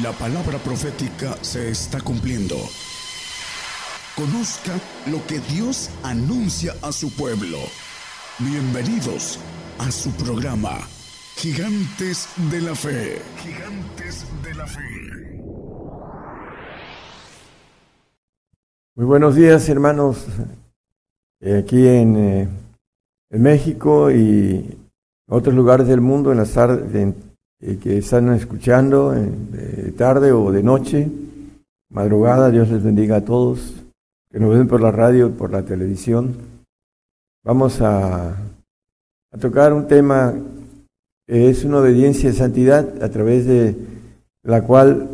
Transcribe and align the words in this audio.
La 0.00 0.10
palabra 0.12 0.56
profética 0.56 1.36
se 1.42 1.68
está 1.68 2.00
cumpliendo. 2.00 2.56
Conozca 4.16 4.72
lo 5.10 5.18
que 5.26 5.38
Dios 5.54 5.90
anuncia 6.02 6.72
a 6.80 6.92
su 6.92 7.14
pueblo. 7.14 7.58
Bienvenidos 8.38 9.38
a 9.78 9.90
su 9.90 10.10
programa, 10.12 10.78
Gigantes 11.36 12.26
de 12.50 12.62
la 12.62 12.74
Fe. 12.74 13.20
Gigantes 13.36 14.24
de 14.42 14.54
la 14.54 14.66
Fe. 14.66 14.80
Muy 18.94 19.04
buenos 19.04 19.36
días, 19.36 19.68
hermanos, 19.68 20.24
eh, 21.40 21.58
aquí 21.58 21.86
en, 21.86 22.16
eh, 22.16 22.48
en, 23.28 23.42
México 23.42 24.10
y 24.10 24.74
otros 25.28 25.54
lugares 25.54 25.86
del 25.86 26.00
mundo, 26.00 26.32
en 26.32 26.38
las 26.38 26.52
tardes 26.52 26.90
eh, 27.62 27.78
que 27.80 27.98
están 27.98 28.32
escuchando 28.34 29.12
de 29.12 29.92
tarde 29.92 30.32
o 30.32 30.50
de 30.50 30.62
noche, 30.64 31.08
madrugada. 31.90 32.50
Dios 32.50 32.68
les 32.70 32.82
bendiga 32.82 33.16
a 33.16 33.24
todos 33.24 33.74
que 34.30 34.40
nos 34.40 34.50
ven 34.50 34.66
por 34.66 34.80
la 34.80 34.90
radio 34.90 35.28
y 35.28 35.32
por 35.32 35.52
la 35.52 35.62
televisión. 35.62 36.34
Vamos 37.44 37.80
a, 37.80 38.30
a 38.30 39.38
tocar 39.38 39.72
un 39.72 39.86
tema 39.86 40.34
que 41.26 41.48
es 41.50 41.64
una 41.64 41.78
obediencia 41.78 42.30
de 42.30 42.36
santidad 42.36 43.02
a 43.02 43.08
través 43.10 43.46
de 43.46 43.76
la 44.42 44.64
cual 44.64 45.08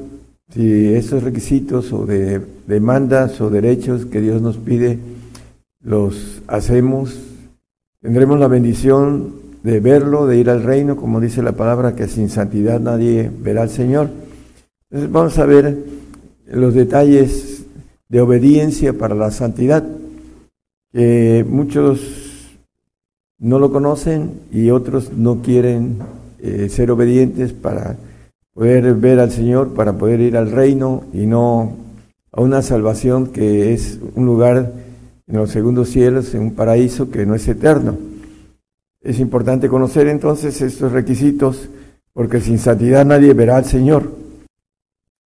si 0.51 0.95
esos 0.95 1.23
requisitos 1.23 1.93
o 1.93 2.07
de 2.07 2.41
demandas 2.67 3.41
o 3.43 3.51
derechos 3.51 4.07
que 4.07 4.23
Dios 4.23 4.41
nos 4.41 4.57
pide 4.57 4.99
los 5.83 6.41
hacemos, 6.47 7.19
tendremos 8.01 8.41
la 8.41 8.49
bendición 8.49 9.48
de 9.63 9.81
verlo, 9.81 10.27
de 10.27 10.39
ir 10.39 10.51
al 10.51 10.63
reino, 10.63 10.97
como 10.97 11.21
dice 11.21 11.43
la 11.43 11.53
palabra, 11.53 11.95
que 11.95 12.09
sin 12.09 12.29
santidad 12.29 12.81
nadie 12.81 13.31
verá 13.41 13.63
al 13.63 13.71
Señor. 13.71 14.11
Entonces 14.91 15.13
vamos 15.13 15.39
a 15.39 15.47
ver 15.47 15.77
los 16.47 16.75
detalles 16.75 17.65
de 18.09 18.21
obediencia 18.21 18.93
para 18.93 19.15
la 19.15 19.31
santidad, 19.31 19.85
que 20.93 21.45
muchos 21.49 22.59
no 23.39 23.59
lo 23.59 23.71
conocen 23.71 24.41
y 24.51 24.71
otros 24.71 25.13
no 25.13 25.43
quieren 25.43 25.99
eh, 26.41 26.69
ser 26.69 26.91
obedientes 26.91 27.53
para 27.53 27.97
poder 28.55 28.95
ver 28.95 29.21
al 29.21 29.31
Señor, 29.31 29.75
para 29.75 29.93
poder 29.99 30.21
ir 30.21 30.37
al 30.37 30.51
reino 30.51 31.05
y 31.13 31.27
no 31.27 31.77
a 32.33 32.41
una 32.41 32.63
salvación 32.63 33.29
que 33.29 33.73
es 33.73 33.99
un 34.15 34.27
lugar 34.27 34.73
en 35.27 35.37
los 35.37 35.51
segundos 35.51 35.91
cielos, 35.91 36.35
en 36.35 36.43
un 36.43 36.55
paraíso 36.55 37.11
que 37.11 37.27
no 37.27 37.35
es 37.35 37.47
eterno. 37.47 38.08
Es 39.01 39.21
importante 39.21 39.69
conocer 39.69 40.09
entonces 40.09 40.61
estos 40.61 40.93
requisitos, 40.93 41.69
porque 42.13 42.41
sin 42.41 42.59
santidad 42.59 43.05
nadie 43.05 43.33
verá 43.33 43.57
al 43.57 43.65
Señor. 43.65 44.11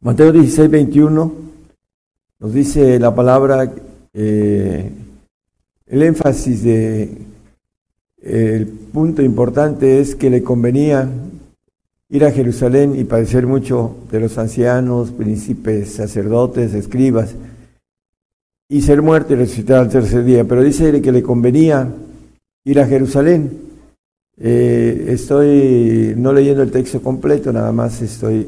Mateo 0.01 0.33
16, 0.33 0.71
21 0.71 1.33
nos 2.41 2.53
dice 2.53 2.99
la 2.99 3.15
palabra, 3.15 3.73
eh, 4.13 4.91
el 5.87 6.03
énfasis 6.03 6.65
de 6.65 7.19
el 8.21 8.67
punto 8.67 9.23
importante 9.23 10.01
es 10.01 10.15
que 10.15 10.29
le 10.29 10.43
convenía 10.43 11.09
ir 12.09 12.25
a 12.25 12.31
Jerusalén 12.31 12.95
y 12.99 13.05
padecer 13.05 13.47
mucho 13.47 13.97
de 14.11 14.21
los 14.21 14.39
ancianos, 14.39 15.11
príncipes, 15.11 15.95
sacerdotes, 15.95 16.75
escribas, 16.75 17.35
y 18.69 18.83
ser 18.83 19.03
muerto 19.03 19.33
y 19.33 19.37
resucitar 19.37 19.79
al 19.79 19.89
tercer 19.89 20.25
día. 20.25 20.45
Pero 20.45 20.63
dice 20.63 21.01
que 21.01 21.13
le 21.13 21.23
convenía 21.23 21.89
ir 22.65 22.81
a 22.81 22.87
Jerusalén. 22.87 23.51
Eh, 24.39 25.07
estoy 25.09 26.15
no 26.17 26.33
leyendo 26.33 26.63
el 26.63 26.71
texto 26.71 27.03
completo, 27.03 27.53
nada 27.53 27.73
más 27.73 28.01
estoy 28.03 28.47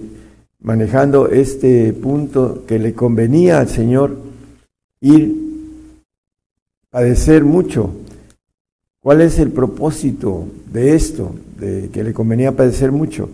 manejando 0.61 1.29
este 1.29 1.93
punto 1.93 2.65
que 2.67 2.79
le 2.79 2.95
convenía 2.95 3.61
al 3.61 3.69
Señor 3.69 4.17
ir 5.01 5.45
padecer 6.91 7.45
mucho. 7.45 7.93
¿Cuál 9.01 9.21
es 9.21 9.39
el 9.39 9.51
propósito 9.51 10.47
de 10.73 10.95
esto? 10.95 11.35
De 11.59 11.91
que 11.91 12.03
le 12.03 12.15
convenía 12.15 12.57
padecer 12.57 12.91
mucho. 12.91 13.29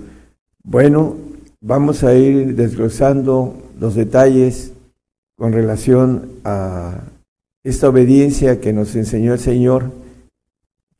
Bueno, 0.64 1.16
vamos 1.60 2.02
a 2.02 2.14
ir 2.14 2.56
desglosando 2.56 3.54
los 3.78 3.94
detalles 3.94 4.72
con 5.36 5.52
relación 5.52 6.30
a 6.44 7.00
esta 7.62 7.88
obediencia 7.88 8.60
que 8.60 8.72
nos 8.72 8.96
enseñó 8.96 9.34
el 9.34 9.38
Señor, 9.38 9.92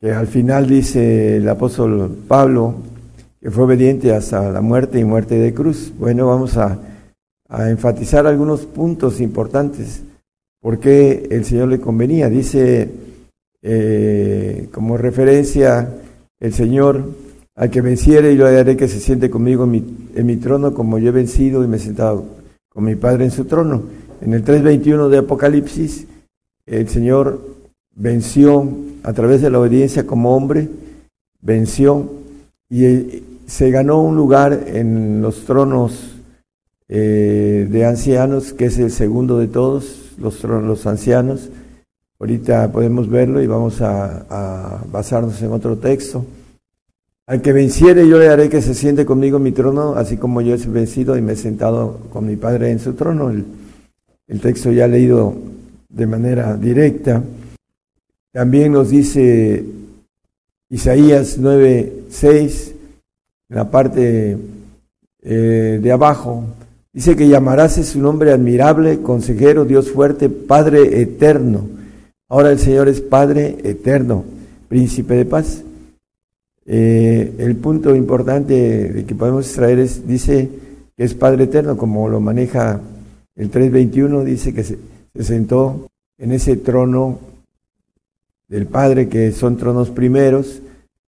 que 0.01 0.11
al 0.11 0.25
final 0.25 0.67
dice 0.67 1.37
el 1.37 1.47
apóstol 1.47 2.17
Pablo, 2.27 2.73
que 3.39 3.51
fue 3.51 3.65
obediente 3.65 4.11
hasta 4.15 4.49
la 4.51 4.61
muerte 4.61 4.99
y 4.99 5.05
muerte 5.05 5.35
de 5.35 5.53
cruz. 5.53 5.93
Bueno, 5.97 6.25
vamos 6.25 6.57
a, 6.57 6.79
enfatizar 7.69 8.25
algunos 8.25 8.61
puntos 8.61 9.19
importantes, 9.19 10.01
porque 10.59 11.27
el 11.29 11.45
Señor 11.45 11.67
le 11.67 11.79
convenía. 11.79 12.29
Dice 12.29 12.89
eh, 13.61 14.69
como 14.71 14.97
referencia 14.97 15.93
el 16.39 16.53
Señor, 16.53 17.03
al 17.55 17.69
que 17.69 17.81
venciere 17.81 18.31
y 18.31 18.37
lo 18.37 18.47
haré 18.47 18.75
que 18.77 18.87
se 18.87 18.99
siente 18.99 19.29
conmigo 19.29 19.65
en 19.65 19.71
mi, 19.71 20.09
en 20.15 20.25
mi 20.25 20.37
trono 20.37 20.73
como 20.73 20.97
yo 20.97 21.09
he 21.09 21.11
vencido 21.11 21.63
y 21.63 21.67
me 21.67 21.77
he 21.77 21.79
sentado 21.79 22.25
con 22.69 22.85
mi 22.85 22.95
Padre 22.95 23.25
en 23.25 23.31
su 23.31 23.45
trono. 23.45 23.83
En 24.21 24.33
el 24.33 24.43
3.21 24.43 25.09
de 25.09 25.17
Apocalipsis, 25.19 26.07
el 26.65 26.87
Señor 26.87 27.39
venció 27.93 28.65
a 29.03 29.13
través 29.13 29.41
de 29.41 29.49
la 29.49 29.59
obediencia 29.59 30.05
como 30.05 30.35
hombre, 30.35 30.69
venció 31.41 32.11
y 32.69 32.85
eh, 32.85 33.23
se 33.47 33.69
ganó 33.71 34.01
un 34.01 34.15
lugar 34.15 34.65
en 34.67 35.21
los 35.21 35.45
tronos 35.45 36.15
eh, 36.87 37.67
de 37.69 37.85
ancianos, 37.85 38.53
que 38.53 38.65
es 38.65 38.77
el 38.77 38.91
segundo 38.91 39.37
de 39.37 39.47
todos, 39.47 40.13
los 40.17 40.39
tronos, 40.39 40.63
los 40.63 40.85
ancianos. 40.85 41.49
Ahorita 42.19 42.71
podemos 42.71 43.09
verlo 43.09 43.41
y 43.41 43.47
vamos 43.47 43.81
a, 43.81 44.83
basarnos 44.91 45.41
en 45.41 45.51
otro 45.53 45.77
texto. 45.77 46.25
Al 47.25 47.41
que 47.41 47.53
venciere 47.53 48.07
yo 48.07 48.19
le 48.19 48.27
haré 48.27 48.49
que 48.49 48.61
se 48.61 48.75
siente 48.75 49.05
conmigo 49.05 49.37
en 49.37 49.43
mi 49.43 49.53
trono, 49.53 49.95
así 49.95 50.17
como 50.17 50.41
yo 50.41 50.53
he 50.53 50.67
vencido 50.67 51.17
y 51.17 51.21
me 51.21 51.33
he 51.33 51.35
sentado 51.37 51.99
con 52.11 52.27
mi 52.27 52.35
Padre 52.35 52.71
en 52.71 52.79
su 52.79 52.93
trono. 52.93 53.29
El, 53.29 53.45
texto 54.41 54.71
ya 54.71 54.87
leído 54.87 55.33
de 55.89 56.07
manera 56.07 56.57
directa. 56.57 57.23
También 58.31 58.71
nos 58.71 58.89
dice 58.89 59.63
Isaías 60.69 61.37
9, 61.37 61.93
6, 62.09 62.75
en 63.49 63.55
la 63.55 63.69
parte 63.69 64.37
eh, 65.21 65.79
de 65.81 65.91
abajo, 65.91 66.45
dice 66.93 67.15
que 67.15 67.27
llamarás 67.27 67.75
su 67.85 67.99
nombre 67.99 68.31
admirable, 68.31 69.01
consejero, 69.01 69.65
Dios 69.65 69.91
fuerte, 69.91 70.29
Padre 70.29 71.01
eterno. 71.01 71.67
Ahora 72.29 72.51
el 72.51 72.59
Señor 72.59 72.87
es 72.87 73.01
Padre 73.01 73.57
eterno, 73.63 74.23
príncipe 74.69 75.15
de 75.15 75.25
paz. 75.25 75.63
Eh, 76.65 77.33
el 77.39 77.57
punto 77.57 77.95
importante 77.95 78.53
de 78.93 79.05
que 79.05 79.15
podemos 79.15 79.45
extraer 79.45 79.79
es, 79.79 80.07
dice 80.07 80.49
que 80.95 81.03
es 81.03 81.13
Padre 81.15 81.45
Eterno, 81.45 81.75
como 81.75 82.07
lo 82.07 82.21
maneja 82.21 82.79
el 83.35 83.49
321, 83.49 84.23
dice 84.23 84.53
que 84.53 84.63
se, 84.63 84.77
sentó 85.19 85.87
en 86.17 86.31
ese 86.31 86.55
trono 86.55 87.19
del 88.51 88.67
Padre, 88.67 89.07
que 89.07 89.31
son 89.31 89.55
tronos 89.55 89.89
primeros, 89.91 90.61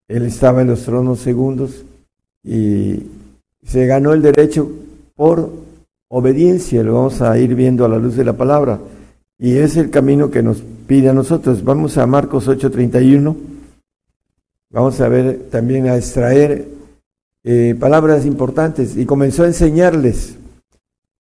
él 0.09 0.23
estaba 0.23 0.61
en 0.61 0.67
los 0.67 0.83
tronos 0.83 1.19
segundos 1.19 1.85
y 2.44 3.03
se 3.66 3.85
ganó 3.85 4.11
el 4.11 4.22
derecho 4.22 4.69
por 5.16 5.49
obediencia, 6.09 6.83
lo 6.83 6.95
vamos 6.95 7.22
a 7.22 7.39
ir 7.39 7.55
viendo 7.55 7.85
a 7.85 7.88
la 7.88 7.97
luz 7.97 8.17
de 8.17 8.25
la 8.25 8.33
palabra. 8.33 8.79
Y 9.38 9.55
es 9.55 9.78
el 9.78 9.89
camino 9.89 10.29
que 10.29 10.44
nos 10.44 10.61
pide 10.85 11.07
a 11.07 11.13
nosotros. 11.13 11.63
Vamos 11.63 11.97
a 11.97 12.05
Marcos 12.05 12.49
8:31. 12.49 13.38
Vamos 14.69 14.99
a 14.99 15.07
ver 15.07 15.47
también 15.49 15.88
a 15.88 15.95
extraer 15.95 16.67
eh, 17.46 17.73
palabras 17.79 18.25
importantes 18.25 18.97
y 18.97 19.05
comenzó 19.05 19.43
a 19.43 19.47
enseñarles. 19.47 20.35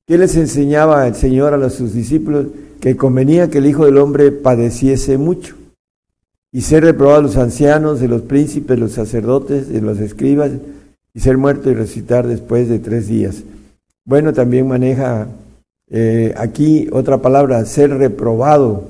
¿Qué 0.05 0.17
les 0.17 0.35
enseñaba 0.35 1.07
el 1.07 1.15
Señor 1.15 1.53
a 1.53 1.69
sus 1.69 1.93
discípulos? 1.93 2.47
Que 2.81 2.97
convenía 2.97 3.49
que 3.49 3.59
el 3.59 3.67
Hijo 3.67 3.85
del 3.85 3.99
Hombre 3.99 4.33
padeciese 4.33 5.17
mucho 5.17 5.58
y 6.51 6.61
ser 6.61 6.83
reprobado 6.83 7.19
a 7.19 7.23
los 7.23 7.37
ancianos, 7.37 7.99
de 7.99 8.07
los 8.07 8.23
príncipes, 8.23 8.79
los 8.79 8.93
sacerdotes, 8.93 9.69
de 9.69 9.81
los 9.81 9.99
escribas, 9.99 10.51
y 11.13 11.19
ser 11.19 11.37
muerto 11.37 11.69
y 11.69 11.73
resucitar 11.73 12.27
después 12.27 12.69
de 12.69 12.79
tres 12.79 13.07
días. 13.07 13.43
Bueno, 14.05 14.33
también 14.33 14.67
maneja 14.67 15.27
eh, 15.89 16.33
aquí 16.37 16.87
otra 16.91 17.19
palabra, 17.19 17.63
ser 17.65 17.91
reprobado 17.91 18.87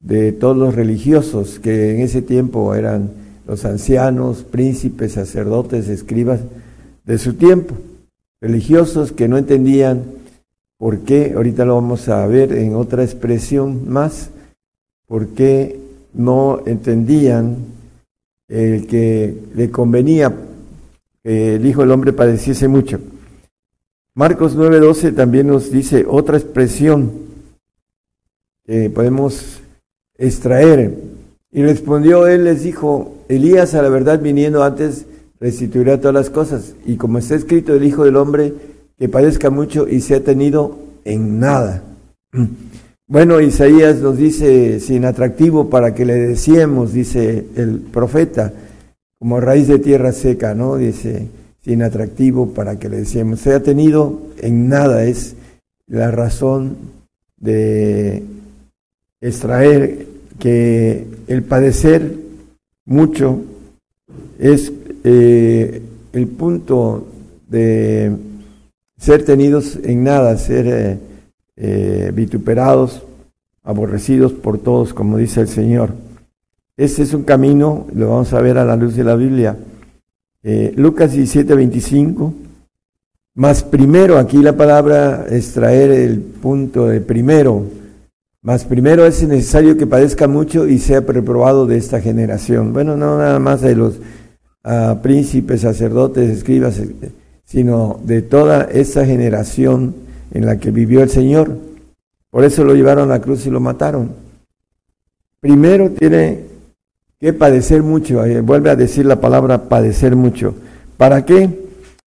de 0.00 0.32
todos 0.32 0.56
los 0.56 0.74
religiosos 0.74 1.58
que 1.58 1.94
en 1.94 2.00
ese 2.00 2.22
tiempo 2.22 2.74
eran 2.74 3.10
los 3.46 3.64
ancianos, 3.64 4.42
príncipes, 4.42 5.12
sacerdotes, 5.12 5.88
escribas 5.88 6.40
de 7.04 7.18
su 7.18 7.34
tiempo, 7.34 7.74
religiosos 8.40 9.12
que 9.12 9.28
no 9.28 9.38
entendían 9.38 10.04
por 10.78 11.00
qué, 11.00 11.32
ahorita 11.34 11.64
lo 11.64 11.74
vamos 11.74 12.08
a 12.08 12.26
ver 12.26 12.52
en 12.52 12.74
otra 12.74 13.04
expresión 13.04 13.88
más, 13.88 14.30
por 15.06 15.28
qué 15.28 15.78
no 16.14 16.62
entendían 16.66 17.56
el 18.48 18.86
que 18.86 19.34
le 19.54 19.70
convenía 19.70 20.34
que 21.22 21.56
el 21.56 21.66
Hijo 21.66 21.82
del 21.82 21.92
Hombre 21.92 22.12
padeciese 22.12 22.68
mucho. 22.68 22.98
Marcos 24.14 24.56
9:12 24.56 25.14
también 25.14 25.46
nos 25.46 25.70
dice 25.70 26.04
otra 26.08 26.36
expresión 26.36 27.12
que 28.66 28.90
podemos 28.90 29.60
extraer. 30.18 30.94
Y 31.52 31.62
respondió 31.62 32.26
él, 32.26 32.44
les 32.44 32.62
dijo, 32.62 33.14
Elías 33.28 33.74
a 33.74 33.82
la 33.82 33.88
verdad 33.88 34.20
viniendo 34.20 34.62
antes 34.62 35.06
restituirá 35.40 35.98
todas 35.98 36.14
las 36.14 36.30
cosas. 36.30 36.74
Y 36.84 36.96
como 36.96 37.18
está 37.18 37.34
escrito 37.34 37.74
el 37.74 37.84
Hijo 37.84 38.04
del 38.04 38.16
Hombre, 38.16 38.52
que 38.98 39.08
padezca 39.08 39.50
mucho 39.50 39.88
y 39.88 40.00
se 40.00 40.14
ha 40.14 40.22
tenido 40.22 40.78
en 41.04 41.40
nada. 41.40 41.82
Bueno, 43.10 43.40
Isaías 43.40 43.96
nos 43.96 44.16
dice, 44.16 44.78
sin 44.78 45.04
atractivo 45.04 45.68
para 45.68 45.96
que 45.96 46.04
le 46.04 46.14
decíamos, 46.14 46.92
dice 46.92 47.44
el 47.56 47.80
profeta, 47.80 48.52
como 49.18 49.40
raíz 49.40 49.66
de 49.66 49.80
tierra 49.80 50.12
seca, 50.12 50.54
¿no? 50.54 50.76
Dice, 50.76 51.26
sin 51.60 51.82
atractivo 51.82 52.54
para 52.54 52.78
que 52.78 52.88
le 52.88 52.98
decíamos. 52.98 53.40
Se 53.40 53.52
ha 53.52 53.64
tenido 53.64 54.20
en 54.40 54.68
nada, 54.68 55.02
es 55.06 55.34
la 55.88 56.12
razón 56.12 56.76
de 57.36 58.22
extraer 59.20 60.06
que 60.38 61.04
el 61.26 61.42
padecer 61.42 62.14
mucho 62.84 63.40
es 64.38 64.72
eh, 65.02 65.82
el 66.12 66.28
punto 66.28 67.08
de 67.48 68.12
ser 68.98 69.24
tenidos 69.24 69.80
en 69.82 70.04
nada, 70.04 70.38
ser 70.38 70.66
eh, 70.68 71.09
eh, 71.60 72.10
vituperados, 72.14 73.02
aborrecidos 73.62 74.32
por 74.32 74.58
todos, 74.58 74.92
como 74.92 75.18
dice 75.18 75.42
el 75.42 75.48
Señor. 75.48 75.90
Este 76.76 77.02
es 77.02 77.14
un 77.14 77.22
camino, 77.22 77.86
lo 77.94 78.08
vamos 78.08 78.32
a 78.32 78.40
ver 78.40 78.58
a 78.58 78.64
la 78.64 78.74
luz 78.74 78.96
de 78.96 79.04
la 79.04 79.14
Biblia. 79.14 79.56
Lucas 80.76 81.12
17, 81.12 81.54
25. 81.54 82.32
Más 83.34 83.62
primero, 83.62 84.18
aquí 84.18 84.38
la 84.38 84.56
palabra 84.56 85.24
extraer 85.30 85.92
el 85.92 86.20
punto 86.20 86.88
de 86.88 87.00
primero, 87.00 87.64
mas 88.42 88.64
primero 88.64 89.06
es 89.06 89.22
necesario 89.22 89.76
que 89.76 89.86
padezca 89.86 90.26
mucho 90.26 90.66
y 90.66 90.78
sea 90.78 91.00
reprobado 91.00 91.64
de 91.64 91.76
esta 91.76 92.00
generación. 92.00 92.72
Bueno, 92.72 92.96
no 92.96 93.18
nada 93.18 93.38
más 93.38 93.60
de 93.60 93.76
los 93.76 94.00
ah, 94.64 94.98
príncipes, 95.02 95.60
sacerdotes, 95.60 96.28
escribas, 96.28 96.80
eh, 96.80 97.12
sino 97.44 98.00
de 98.02 98.22
toda 98.22 98.64
esta 98.64 99.06
generación 99.06 99.94
en 100.32 100.46
la 100.46 100.58
que 100.58 100.70
vivió 100.70 101.02
el 101.02 101.10
Señor. 101.10 101.56
Por 102.30 102.44
eso 102.44 102.64
lo 102.64 102.74
llevaron 102.74 103.10
a 103.10 103.14
la 103.14 103.20
cruz 103.20 103.46
y 103.46 103.50
lo 103.50 103.60
mataron. 103.60 104.12
Primero 105.40 105.90
tiene 105.90 106.44
que 107.18 107.32
padecer 107.32 107.82
mucho. 107.82 108.24
Eh, 108.24 108.40
vuelve 108.40 108.70
a 108.70 108.76
decir 108.76 109.06
la 109.06 109.20
palabra 109.20 109.68
padecer 109.68 110.16
mucho. 110.16 110.54
¿Para 110.96 111.24
qué? 111.24 111.48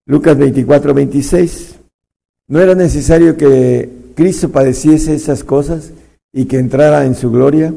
Lucas 0.06 0.38
24, 0.38 0.94
26. 0.94 1.76
No 2.48 2.60
era 2.60 2.76
necesario 2.76 3.38
que 3.38 3.90
Cristo 4.16 4.50
padeciese 4.50 5.16
esas 5.16 5.44
cosas 5.44 5.92
y 6.32 6.46
que 6.46 6.58
entrara 6.58 7.06
en 7.06 7.16
su 7.16 7.32
gloria? 7.32 7.74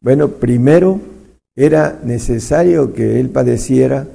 Bueno, 0.00 0.28
primero 0.28 1.00
era 1.56 1.98
necesario 2.04 2.92
que 2.92 3.20
Él 3.20 3.30
padeciera 3.30 4.06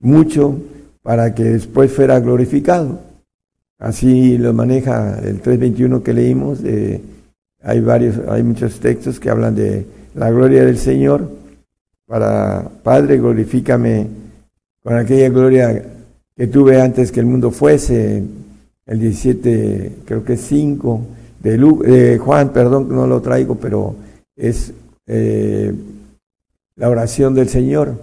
mucho 0.00 0.58
para 1.02 1.34
que 1.34 1.44
después 1.44 1.92
fuera 1.92 2.18
glorificado. 2.20 3.00
Así 3.78 4.38
lo 4.38 4.52
maneja 4.52 5.18
el 5.20 5.42
3.21 5.42 6.02
que 6.02 6.12
leímos. 6.12 6.60
hay 7.62 7.80
varios, 7.80 8.16
hay 8.28 8.42
muchos 8.42 8.80
textos 8.80 9.20
que 9.20 9.30
hablan 9.30 9.54
de 9.54 9.86
la 10.14 10.30
gloria 10.30 10.64
del 10.64 10.78
Señor. 10.78 11.30
Para 12.06 12.68
Padre, 12.82 13.18
glorifícame 13.18 14.06
con 14.82 14.94
aquella 14.94 15.28
gloria 15.28 15.84
que 16.36 16.46
tuve 16.46 16.80
antes 16.80 17.10
que 17.10 17.20
el 17.20 17.26
mundo 17.26 17.50
fuese. 17.50 18.22
El 18.86 19.00
17, 19.00 19.92
creo 20.04 20.24
que 20.24 20.34
es 20.34 20.40
5 20.42 21.02
de, 21.54 22.18
Juan, 22.18 22.52
perdón, 22.52 22.88
no 22.88 23.06
lo 23.06 23.20
traigo, 23.20 23.56
pero 23.56 23.94
es 24.34 24.72
eh, 25.06 25.72
la 26.76 26.88
oración 26.88 27.34
del 27.34 27.48
Señor. 27.48 27.94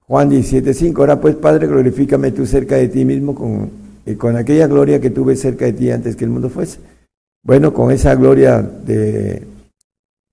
Juan 0.00 0.30
17:5, 0.30 0.98
ahora 0.98 1.20
pues 1.20 1.36
Padre, 1.36 1.66
glorifícame 1.66 2.32
tú 2.32 2.46
cerca 2.46 2.76
de 2.76 2.88
ti 2.88 3.04
mismo 3.04 3.34
con, 3.34 3.70
eh, 4.08 4.16
con 4.16 4.36
aquella 4.36 4.66
gloria 4.66 5.00
que 5.00 5.10
tuve 5.10 5.36
cerca 5.36 5.66
de 5.66 5.74
ti 5.74 5.90
antes 5.90 6.16
que 6.16 6.24
el 6.24 6.30
mundo 6.30 6.48
fuese. 6.48 6.78
Bueno, 7.42 7.74
con 7.74 7.90
esa 7.90 8.14
gloria 8.14 8.62
de 8.62 9.42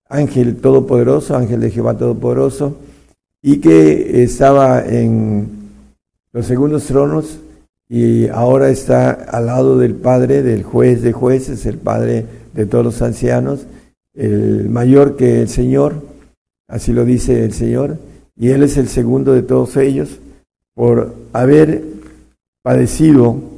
ángel 0.07 0.55
todopoderoso, 0.57 1.35
ángel 1.35 1.59
de 1.59 1.71
Jehová 1.71 1.97
todopoderoso, 1.97 2.77
y 3.41 3.59
que 3.59 4.23
estaba 4.23 4.81
en 4.85 5.49
los 6.31 6.45
segundos 6.45 6.85
tronos, 6.85 7.39
y 7.89 8.29
ahora 8.29 8.69
está 8.69 9.11
al 9.11 9.47
lado 9.47 9.77
del 9.77 9.95
Padre, 9.95 10.41
del 10.41 10.63
juez 10.63 11.01
de 11.01 11.11
jueces, 11.11 11.65
el 11.65 11.77
Padre 11.77 12.25
de 12.53 12.65
todos 12.65 12.85
los 12.85 13.01
ancianos, 13.01 13.65
el 14.13 14.69
mayor 14.69 15.17
que 15.17 15.41
el 15.41 15.49
Señor, 15.49 16.01
así 16.69 16.93
lo 16.93 17.03
dice 17.03 17.43
el 17.43 17.51
Señor, 17.51 17.97
y 18.37 18.51
Él 18.51 18.63
es 18.63 18.77
el 18.77 18.87
segundo 18.87 19.33
de 19.33 19.43
todos 19.43 19.75
ellos, 19.75 20.19
por 20.73 21.13
haber 21.33 21.83
padecido 22.61 23.54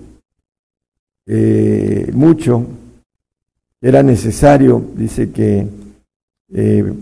eh, 1.27 2.09
mucho, 2.13 2.65
era 3.79 4.01
necesario, 4.01 4.83
dice 4.95 5.31
que 5.31 5.68
eh, 6.53 6.94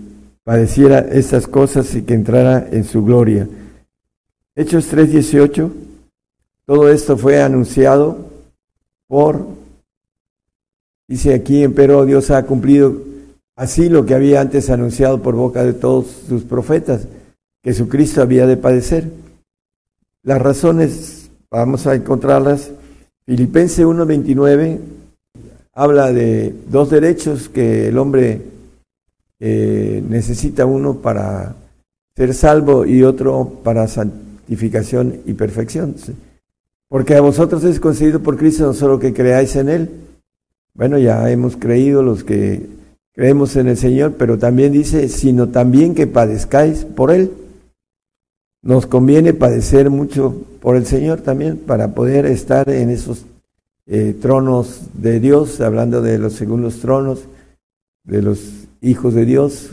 padeciera 0.44 1.00
estas 1.00 1.48
cosas 1.48 1.94
y 1.96 2.02
que 2.02 2.14
entrara 2.14 2.68
en 2.72 2.84
su 2.84 3.04
gloria. 3.04 3.48
Hechos 4.56 4.92
3:18 4.92 5.86
todo 6.66 6.90
esto 6.90 7.16
fue 7.16 7.44
anunciado 7.44 8.32
por, 9.08 9.46
dice 11.08 11.36
aquí, 11.36 11.68
pero 11.68 12.06
Dios 12.06 12.32
ha 12.32 12.44
cumplido 12.44 13.04
así 13.56 13.88
lo 13.88 14.04
que 14.06 14.16
había 14.16 14.42
antes 14.42 14.72
anunciado 14.72 15.22
por 15.22 15.36
boca 15.36 15.64
de 15.64 15.74
todos 15.74 16.08
sus 16.28 16.44
profetas, 16.44 17.08
que 17.62 17.70
Jesucristo 17.70 18.24
había 18.24 18.48
de 18.48 18.58
padecer. 18.58 19.12
Las 20.24 20.42
razones, 20.42 21.30
vamos 21.52 21.86
a 21.86 21.94
encontrarlas. 21.94 22.72
Filipenses 23.26 23.84
1.29 23.84 24.78
habla 25.74 26.14
de 26.14 26.54
dos 26.70 26.92
derechos 26.92 27.50
que 27.50 27.88
el 27.88 27.98
hombre 27.98 28.42
eh, 29.40 30.04
necesita, 30.08 30.68
uno 30.68 30.98
para 30.98 31.56
ser 32.16 32.36
salvo 32.36 32.86
y 32.86 33.02
otro 33.02 33.62
para 33.64 33.88
santificación 33.88 35.22
y 35.26 35.34
perfección. 35.34 35.96
Porque 36.88 37.16
a 37.16 37.22
vosotros 37.22 37.64
es 37.64 37.80
concedido 37.80 38.20
por 38.20 38.38
Cristo 38.38 38.68
no 38.68 38.74
solo 38.74 39.00
que 39.00 39.14
creáis 39.14 39.56
en 39.56 39.70
Él. 39.70 39.90
Bueno, 40.76 41.00
ya 41.00 41.30
hemos 41.32 41.58
creído 41.58 42.04
los 42.04 42.24
que 42.24 42.68
creemos 43.14 43.56
en 43.56 43.70
el 43.70 43.78
Señor, 43.78 44.14
pero 44.20 44.38
también 44.38 44.72
dice, 44.72 45.10
sino 45.10 45.50
también 45.50 45.96
que 45.96 46.06
padezcáis 46.06 46.86
por 46.86 47.12
Él. 47.12 47.32
Nos 48.66 48.88
conviene 48.88 49.36
padecer 49.36 49.92
mucho 49.92 50.42
por 50.60 50.76
el 50.76 50.88
Señor 50.88 51.22
también 51.22 51.56
para 51.56 51.94
poder 51.94 52.26
estar 52.26 52.68
en 52.68 52.90
esos 52.90 53.24
eh, 53.86 54.16
tronos 54.20 54.82
de 54.96 55.20
Dios, 55.20 55.62
hablando 55.62 56.02
de 56.02 56.18
los 56.18 56.34
segundos 56.34 56.80
tronos, 56.80 57.26
de 58.06 58.24
los 58.24 58.66
hijos 58.82 59.14
de 59.14 59.26
Dios, 59.26 59.70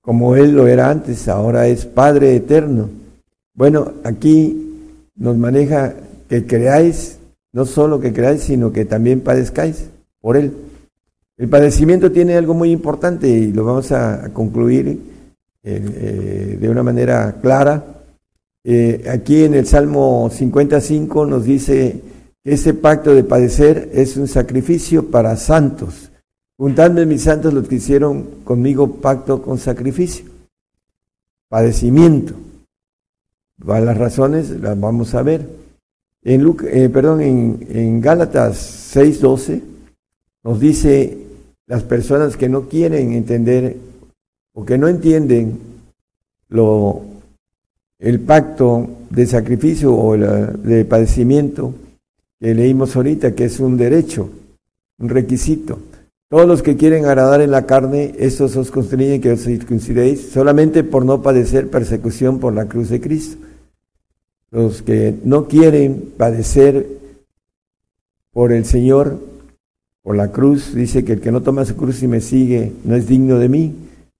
como 0.00 0.34
Él 0.34 0.50
lo 0.56 0.66
era 0.66 0.90
antes, 0.90 1.28
ahora 1.28 1.68
es 1.68 1.86
Padre 1.86 2.34
eterno. 2.34 2.90
Bueno, 3.54 3.92
aquí 4.02 4.90
nos 5.14 5.36
maneja 5.36 5.94
que 6.28 6.44
creáis, 6.44 7.20
no 7.52 7.66
solo 7.66 8.00
que 8.00 8.12
creáis, 8.12 8.42
sino 8.42 8.72
que 8.72 8.84
también 8.84 9.20
padezcáis 9.20 9.90
por 10.20 10.36
él. 10.36 10.54
El 11.36 11.48
padecimiento 11.48 12.10
tiene 12.10 12.34
algo 12.34 12.52
muy 12.52 12.72
importante 12.72 13.28
y 13.28 13.52
lo 13.52 13.64
vamos 13.64 13.92
a, 13.92 14.30
concluir 14.32 14.88
eh, 14.88 14.98
eh, 15.62 16.58
de 16.60 16.68
una 16.68 16.82
manera 16.82 17.36
clara. 17.40 17.97
Eh, 18.64 19.04
aquí 19.10 19.44
en 19.44 19.54
el 19.54 19.66
Salmo 19.66 20.28
55 20.30 21.26
nos 21.26 21.44
dice 21.44 22.02
que 22.44 22.52
ese 22.52 22.74
pacto 22.74 23.14
de 23.14 23.24
padecer 23.24 23.90
es 23.92 24.16
un 24.16 24.28
sacrificio 24.28 25.10
para 25.10 25.36
santos. 25.36 26.10
Juntadme 26.56 27.06
mis 27.06 27.22
santos 27.22 27.54
los 27.54 27.68
que 27.68 27.76
hicieron 27.76 28.42
conmigo 28.44 28.96
pacto 28.96 29.42
con 29.42 29.58
sacrificio. 29.58 30.26
Padecimiento. 31.48 32.34
Las 33.64 33.96
razones 33.96 34.50
las 34.50 34.78
vamos 34.78 35.14
a 35.14 35.22
ver. 35.22 35.48
En, 36.22 36.56
eh, 36.66 36.88
perdón, 36.88 37.20
en, 37.20 37.66
en 37.70 38.00
Gálatas 38.00 38.94
6:12 38.94 39.62
nos 40.42 40.60
dice 40.60 41.18
las 41.66 41.84
personas 41.84 42.36
que 42.36 42.48
no 42.48 42.68
quieren 42.68 43.12
entender 43.12 43.76
o 44.52 44.64
que 44.64 44.78
no 44.78 44.88
entienden 44.88 45.58
lo, 46.48 47.02
el 47.98 48.20
pacto 48.20 48.88
de 49.10 49.26
sacrificio 49.26 49.94
o 49.94 50.16
de 50.16 50.84
padecimiento 50.84 51.74
que 52.40 52.54
leímos 52.54 52.94
ahorita, 52.94 53.34
que 53.34 53.46
es 53.46 53.58
un 53.60 53.76
derecho, 53.76 54.30
un 54.98 55.08
requisito. 55.08 55.78
Todos 56.28 56.46
los 56.46 56.62
que 56.62 56.76
quieren 56.76 57.06
agradar 57.06 57.40
en 57.40 57.50
la 57.50 57.66
carne, 57.66 58.14
estos 58.18 58.54
os 58.56 58.70
constriñen 58.70 59.20
que 59.20 59.32
os 59.32 59.40
circuncidéis 59.40 60.28
solamente 60.30 60.84
por 60.84 61.04
no 61.04 61.22
padecer 61.22 61.68
persecución 61.68 62.38
por 62.38 62.52
la 62.52 62.66
cruz 62.66 62.90
de 62.90 63.00
Cristo 63.00 63.38
los 64.50 64.82
que 64.82 65.14
no 65.24 65.46
quieren 65.46 66.12
padecer 66.16 66.86
por 68.32 68.52
el 68.52 68.64
Señor, 68.64 69.18
por 70.02 70.16
la 70.16 70.32
cruz, 70.32 70.74
dice 70.74 71.04
que 71.04 71.14
el 71.14 71.20
que 71.20 71.32
no 71.32 71.42
toma 71.42 71.64
su 71.64 71.76
cruz 71.76 72.02
y 72.02 72.08
me 72.08 72.20
sigue 72.20 72.72
no 72.84 72.96
es 72.96 73.06
digno 73.06 73.38
de 73.38 73.48
mí. 73.48 73.74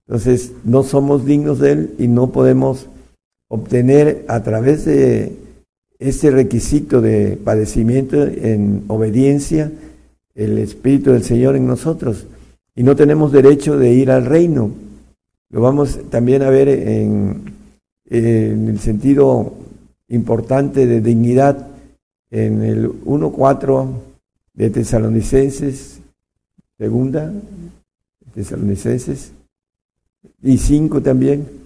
Entonces 0.07 0.51
no 0.63 0.83
somos 0.83 1.25
dignos 1.25 1.59
de 1.59 1.71
Él 1.71 1.95
y 1.97 2.07
no 2.07 2.31
podemos 2.31 2.87
obtener 3.49 4.23
a 4.27 4.41
través 4.41 4.85
de 4.85 5.35
este 5.99 6.31
requisito 6.31 7.01
de 7.01 7.37
padecimiento 7.37 8.23
en 8.23 8.85
obediencia 8.87 9.71
el 10.33 10.57
Espíritu 10.57 11.11
del 11.11 11.23
Señor 11.23 11.57
en 11.57 11.67
nosotros. 11.67 12.25
Y 12.75 12.83
no 12.83 12.95
tenemos 12.95 13.33
derecho 13.33 13.77
de 13.77 13.91
ir 13.91 14.09
al 14.09 14.25
reino. 14.25 14.71
Lo 15.49 15.61
vamos 15.61 15.99
también 16.09 16.43
a 16.43 16.49
ver 16.49 16.69
en, 16.69 17.53
en 18.05 18.69
el 18.69 18.79
sentido 18.79 19.53
importante 20.07 20.85
de 20.87 21.01
dignidad 21.01 21.67
en 22.31 22.63
el 22.63 22.89
1.4 23.03 23.87
de 24.53 24.69
Tesalonicenses, 24.69 25.99
segunda, 26.77 27.33
Tesalonicenses, 28.33 29.31
y 30.41 30.57
5 30.57 31.01
también. 31.01 31.58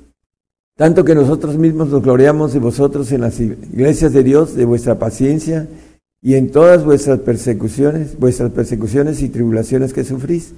Tanto 0.75 1.05
que 1.05 1.13
nosotros 1.13 1.57
mismos 1.57 1.89
nos 1.89 2.01
gloriamos 2.01 2.53
de 2.53 2.59
vosotros 2.59 3.11
en 3.11 3.21
las 3.21 3.39
iglesias 3.39 4.11
de 4.11 4.23
Dios, 4.23 4.55
de 4.55 4.65
vuestra 4.65 4.97
paciencia 4.97 5.67
y 6.19 6.33
en 6.33 6.51
todas 6.51 6.83
vuestras 6.83 7.19
persecuciones, 7.19 8.17
vuestras 8.17 8.51
persecuciones 8.51 9.21
y 9.21 9.29
tribulaciones 9.29 9.93
que 9.93 10.03
sufrís. 10.03 10.53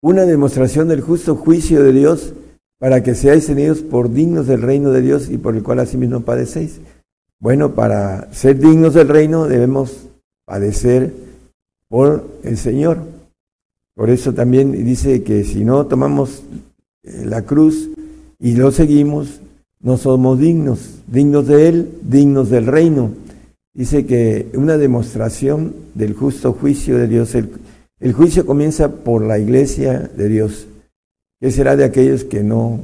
Una 0.00 0.26
demostración 0.26 0.86
del 0.86 1.00
justo 1.00 1.34
juicio 1.34 1.82
de 1.82 1.92
Dios 1.92 2.34
para 2.78 3.02
que 3.02 3.14
seáis 3.14 3.46
tenidos 3.46 3.80
por 3.80 4.12
dignos 4.12 4.46
del 4.46 4.62
reino 4.62 4.90
de 4.92 5.00
Dios 5.00 5.28
y 5.28 5.38
por 5.38 5.56
el 5.56 5.62
cual 5.62 5.80
asimismo 5.80 6.20
padecéis. 6.20 6.80
Bueno, 7.40 7.74
para 7.74 8.32
ser 8.32 8.58
dignos 8.58 8.94
del 8.94 9.08
reino 9.08 9.46
debemos 9.46 10.08
padecer 10.44 11.12
por 11.88 12.28
el 12.44 12.58
Señor. 12.58 12.98
Por 13.94 14.10
eso 14.10 14.34
también 14.34 14.72
dice 14.72 15.22
que 15.24 15.42
si 15.42 15.64
no 15.64 15.86
tomamos 15.86 16.42
eh, 17.02 17.24
la 17.24 17.42
cruz 17.42 17.88
y 18.38 18.54
lo 18.56 18.70
seguimos, 18.70 19.40
no 19.80 19.96
somos 19.96 20.38
dignos, 20.38 20.98
dignos 21.06 21.46
de 21.46 21.68
Él, 21.68 21.90
dignos 22.02 22.50
del 22.50 22.66
reino. 22.66 23.10
Dice 23.74 24.06
que 24.06 24.46
una 24.54 24.76
demostración 24.76 25.74
del 25.94 26.14
justo 26.14 26.52
juicio 26.52 26.96
de 26.96 27.08
Dios, 27.08 27.34
el, 27.34 28.12
juicio 28.12 28.46
comienza 28.46 28.88
por 28.88 29.22
la 29.22 29.38
iglesia 29.38 30.10
de 30.16 30.28
Dios. 30.28 30.66
¿Qué 31.40 31.50
será 31.50 31.76
de 31.76 31.84
aquellos 31.84 32.24
que 32.24 32.42
no 32.42 32.80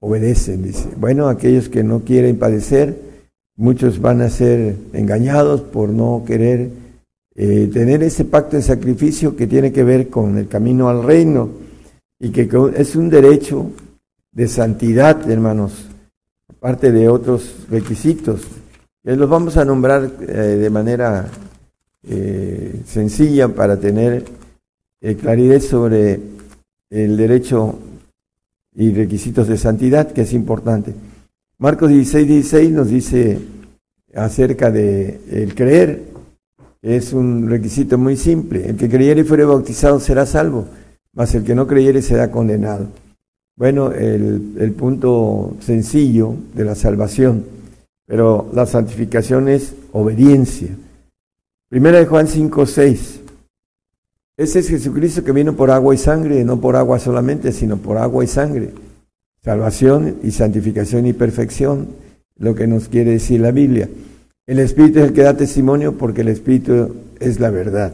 obedecen? 0.00 0.62
Dice, 0.62 0.88
bueno, 0.96 1.28
aquellos 1.28 1.68
que 1.68 1.84
no 1.84 2.00
quieren 2.00 2.38
padecer, 2.38 3.00
muchos 3.56 4.00
van 4.00 4.20
a 4.20 4.30
ser 4.30 4.76
engañados 4.92 5.60
por 5.60 5.90
no 5.90 6.24
querer 6.26 6.70
eh, 7.36 7.70
tener 7.72 8.02
ese 8.02 8.24
pacto 8.24 8.56
de 8.56 8.62
sacrificio 8.62 9.36
que 9.36 9.46
tiene 9.46 9.72
que 9.72 9.84
ver 9.84 10.08
con 10.08 10.36
el 10.36 10.48
camino 10.48 10.88
al 10.88 11.04
reino 11.04 11.50
y 12.18 12.30
que 12.30 12.48
es 12.76 12.96
un 12.96 13.08
derecho 13.08 13.70
de 14.32 14.48
santidad, 14.48 15.30
hermanos, 15.30 15.86
aparte 16.48 16.92
de 16.92 17.08
otros 17.08 17.66
requisitos. 17.70 18.42
que 19.02 19.16
los 19.16 19.28
vamos 19.28 19.56
a 19.56 19.64
nombrar 19.64 20.10
eh, 20.20 20.26
de 20.26 20.70
manera 20.70 21.28
eh, 22.02 22.82
sencilla 22.86 23.48
para 23.48 23.78
tener 23.78 24.24
claridad 25.18 25.60
sobre 25.60 26.20
el 26.90 27.16
derecho 27.16 27.78
y 28.74 28.92
requisitos 28.92 29.48
de 29.48 29.56
santidad, 29.56 30.12
que 30.12 30.22
es 30.22 30.32
importante. 30.32 30.94
Marcos 31.58 31.90
16, 31.90 32.26
16 32.26 32.70
nos 32.70 32.88
dice 32.88 33.38
acerca 34.14 34.70
de 34.70 35.20
el 35.30 35.54
creer, 35.54 36.04
es 36.82 37.12
un 37.12 37.48
requisito 37.48 37.98
muy 37.98 38.16
simple. 38.16 38.68
El 38.68 38.76
que 38.76 38.88
creyere 38.88 39.20
y 39.20 39.24
fuere 39.24 39.44
bautizado 39.44 40.00
será 40.00 40.24
salvo, 40.24 40.66
mas 41.12 41.34
el 41.34 41.44
que 41.44 41.54
no 41.54 41.66
creyere 41.66 42.00
será 42.00 42.30
condenado. 42.30 42.88
Bueno, 43.60 43.92
el, 43.92 44.72
punto 44.72 45.54
sencillo 45.60 46.34
de 46.54 46.64
la 46.64 46.74
salvación, 46.74 47.44
pero 48.06 48.48
la 48.54 48.64
santificación 48.64 49.50
es 49.50 49.74
obediencia. 49.92 50.68
Primera 51.68 51.98
de 51.98 52.06
Juan 52.06 52.26
5, 52.26 52.64
6. 52.64 53.20
Ese 54.38 54.58
es 54.60 54.68
Jesucristo 54.70 55.22
que 55.22 55.32
vino 55.32 55.56
por 55.56 55.70
agua 55.70 55.94
y 55.94 55.98
sangre, 55.98 56.42
no 56.42 56.58
por 56.58 56.74
agua 56.74 56.98
solamente, 56.98 57.52
sino 57.52 57.76
por 57.76 57.98
agua 57.98 58.24
y 58.24 58.28
sangre. 58.28 58.70
Salvación 59.44 60.16
y 60.22 60.30
santificación 60.30 61.04
y 61.04 61.12
perfección, 61.12 61.88
lo 62.38 62.54
que 62.54 62.66
nos 62.66 62.88
quiere 62.88 63.10
decir 63.10 63.42
la 63.42 63.50
Biblia. 63.50 63.90
El 64.46 64.58
Espíritu 64.58 65.00
es 65.00 65.08
el 65.08 65.12
que 65.12 65.24
da 65.24 65.36
testimonio 65.36 65.98
porque 65.98 66.22
el 66.22 66.28
Espíritu 66.28 66.96
es 67.20 67.38
la 67.38 67.50
verdad. 67.50 67.92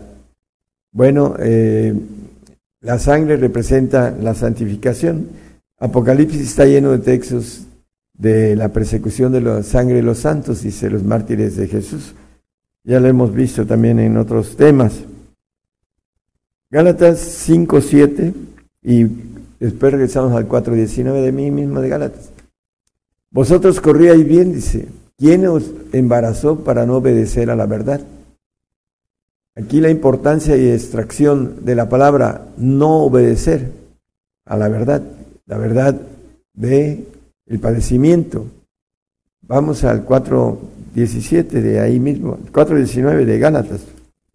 Bueno, 0.92 1.34
eh, 1.40 1.92
la 2.82 3.00
sangre 3.00 3.36
representa 3.36 4.12
la 4.12 4.36
santificación. 4.36 5.45
Apocalipsis 5.78 6.40
está 6.40 6.64
lleno 6.64 6.92
de 6.92 6.98
textos 6.98 7.66
de 8.14 8.56
la 8.56 8.70
persecución 8.70 9.32
de 9.32 9.40
la 9.40 9.62
sangre 9.62 9.96
de 9.96 10.02
los 10.02 10.18
santos, 10.18 10.62
dice 10.62 10.88
los 10.88 11.02
mártires 11.02 11.56
de 11.56 11.68
Jesús. 11.68 12.14
Ya 12.84 13.00
lo 13.00 13.08
hemos 13.08 13.34
visto 13.34 13.66
también 13.66 13.98
en 13.98 14.16
otros 14.16 14.56
temas. 14.56 15.00
Gálatas 16.70 17.18
5, 17.18 17.80
7 17.80 18.34
y 18.82 19.06
después 19.60 19.92
regresamos 19.92 20.32
al 20.32 20.46
4, 20.46 20.74
19 20.74 21.20
de 21.20 21.32
mí 21.32 21.50
mismo 21.50 21.80
de 21.80 21.88
Gálatas. 21.88 22.30
Vosotros 23.30 23.80
corríais 23.80 24.26
bien, 24.26 24.52
dice, 24.52 24.88
¿Quién 25.18 25.46
os 25.46 25.70
embarazó 25.92 26.62
para 26.62 26.84
no 26.84 26.96
obedecer 26.96 27.48
a 27.48 27.56
la 27.56 27.64
verdad? 27.64 28.02
Aquí 29.54 29.80
la 29.80 29.88
importancia 29.88 30.58
y 30.58 30.68
extracción 30.68 31.64
de 31.64 31.74
la 31.74 31.88
palabra 31.88 32.48
no 32.58 32.98
obedecer 32.98 33.72
a 34.44 34.58
la 34.58 34.68
verdad, 34.68 35.02
la 35.46 35.58
verdad 35.58 36.00
de 36.54 37.04
el 37.46 37.60
padecimiento. 37.60 38.46
Vamos 39.42 39.84
al 39.84 40.04
4.17 40.04 41.48
de 41.48 41.80
ahí 41.80 42.00
mismo, 42.00 42.38
4.19 42.52 43.24
de 43.24 43.38
Gálatas. 43.38 43.82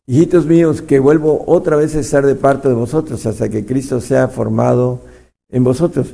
Hijitos 0.08 0.46
míos, 0.46 0.82
que 0.82 1.00
vuelvo 1.00 1.44
otra 1.48 1.76
vez 1.76 1.96
a 1.96 2.00
estar 2.00 2.26
de 2.26 2.36
parte 2.36 2.68
de 2.70 2.74
vosotros 2.74 3.26
hasta 3.26 3.50
que 3.50 3.66
Cristo 3.66 4.02
sea 4.02 4.28
formado 4.30 5.02
en 5.50 5.64
vosotros. 5.64 6.14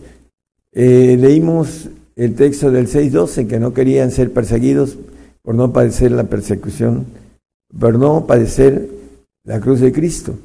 Eh, 0.73 1.17
leímos 1.19 1.89
el 2.15 2.35
texto 2.35 2.71
del 2.71 2.87
6.12, 2.87 3.47
que 3.47 3.59
no 3.59 3.73
querían 3.73 4.11
ser 4.11 4.33
perseguidos 4.33 4.97
por 5.41 5.55
no 5.55 5.71
padecer 5.71 6.11
la 6.11 6.25
persecución, 6.25 7.05
por 7.79 7.97
no 7.97 8.25
padecer 8.25 8.89
la 9.43 9.59
cruz 9.59 9.79
de 9.79 9.91
Cristo. 9.91 10.35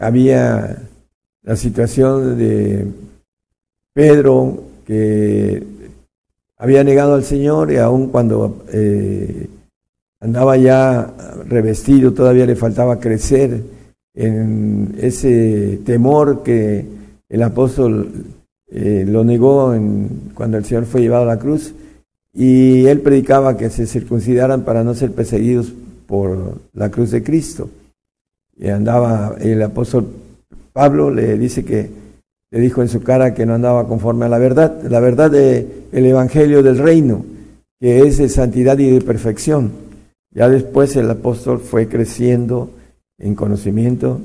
Había 0.00 0.82
la 1.42 1.56
situación 1.56 2.38
de 2.38 2.86
Pedro 3.96 4.62
que 4.84 5.62
había 6.58 6.84
negado 6.84 7.14
al 7.14 7.24
Señor 7.24 7.72
y 7.72 7.78
aun 7.78 8.08
cuando 8.08 8.62
eh, 8.70 9.48
andaba 10.20 10.58
ya 10.58 11.14
revestido, 11.48 12.12
todavía 12.12 12.44
le 12.44 12.56
faltaba 12.56 13.00
crecer 13.00 13.62
en 14.12 14.96
ese 14.98 15.80
temor 15.86 16.42
que 16.42 16.84
el 17.26 17.42
apóstol 17.42 18.12
eh, 18.70 19.06
lo 19.08 19.24
negó 19.24 19.74
cuando 20.34 20.58
el 20.58 20.66
Señor 20.66 20.84
fue 20.84 21.00
llevado 21.00 21.22
a 21.22 21.34
la 21.34 21.38
cruz 21.38 21.72
y 22.34 22.84
él 22.84 23.00
predicaba 23.00 23.56
que 23.56 23.70
se 23.70 23.86
circuncidaran 23.86 24.62
para 24.66 24.84
no 24.84 24.94
ser 24.94 25.12
perseguidos 25.12 25.72
por 26.06 26.60
la 26.74 26.90
cruz 26.90 27.12
de 27.12 27.22
Cristo. 27.22 27.70
Y 28.58 28.68
andaba, 28.68 29.36
el 29.40 29.62
apóstol 29.62 30.06
Pablo 30.74 31.10
le 31.10 31.38
dice 31.38 31.64
que 31.64 32.05
le 32.50 32.60
dijo 32.60 32.82
en 32.82 32.88
su 32.88 33.02
cara 33.02 33.34
que 33.34 33.46
no 33.46 33.54
andaba 33.54 33.88
conforme 33.88 34.26
a 34.26 34.28
la 34.28 34.38
verdad, 34.38 34.82
la 34.88 35.00
verdad 35.00 35.30
del 35.30 35.86
el 35.92 36.06
evangelio 36.06 36.62
del 36.62 36.78
reino, 36.78 37.24
que 37.80 38.00
es 38.00 38.18
de 38.18 38.28
santidad 38.28 38.78
y 38.78 38.90
de 38.90 39.00
perfección. 39.00 39.72
Ya 40.30 40.48
después 40.48 40.94
el 40.96 41.10
apóstol 41.10 41.60
fue 41.60 41.88
creciendo 41.88 42.70
en 43.18 43.34
conocimiento 43.34 44.20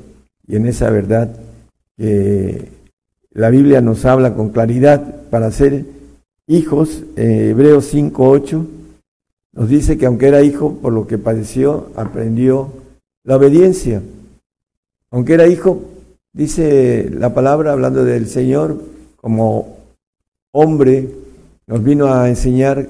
y 0.47 0.55
en 0.55 0.65
esa 0.65 0.89
verdad 0.89 1.35
que 1.97 2.69
la 3.31 3.49
Biblia 3.49 3.81
nos 3.81 4.05
habla 4.05 4.33
con 4.33 4.49
claridad 4.49 5.29
para 5.29 5.51
ser 5.51 5.85
hijos. 6.47 7.03
Eh, 7.15 7.49
Hebreos 7.51 7.93
5.8 7.93 8.65
nos 9.53 9.69
dice 9.69 9.97
que 9.97 10.05
aunque 10.05 10.27
era 10.27 10.41
hijo, 10.41 10.75
por 10.81 10.93
lo 10.93 11.07
que 11.07 11.17
padeció, 11.17 11.91
aprendió 11.95 12.73
la 13.23 13.37
obediencia. 13.37 14.01
Aunque 15.11 15.33
era 15.33 15.47
hijo, 15.47 15.81
dice 16.33 17.09
la 17.11 17.33
palabra 17.33 17.73
hablando 17.73 18.03
del 18.03 18.27
Señor, 18.27 18.81
como 19.15 19.77
hombre, 20.51 21.09
nos 21.67 21.83
vino 21.83 22.13
a 22.13 22.29
enseñar 22.29 22.89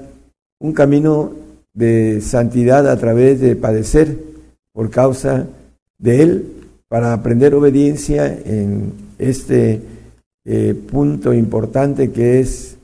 un 0.60 0.74
camino 0.74 1.32
de 1.74 2.22
santidad 2.22 2.90
a 2.90 2.98
través 2.98 3.40
de 3.40 3.56
padecer 3.56 4.18
por 4.74 4.90
causa 4.90 5.48
de 5.98 6.22
Él, 6.24 6.46
para 6.88 7.14
aprender 7.14 7.56
obediencia 7.56 8.28
en 8.28 8.92
este 9.18 9.82
eh, 10.44 10.74
punto 10.74 11.34
importante 11.34 12.12
que 12.12 12.40
es 12.40 12.78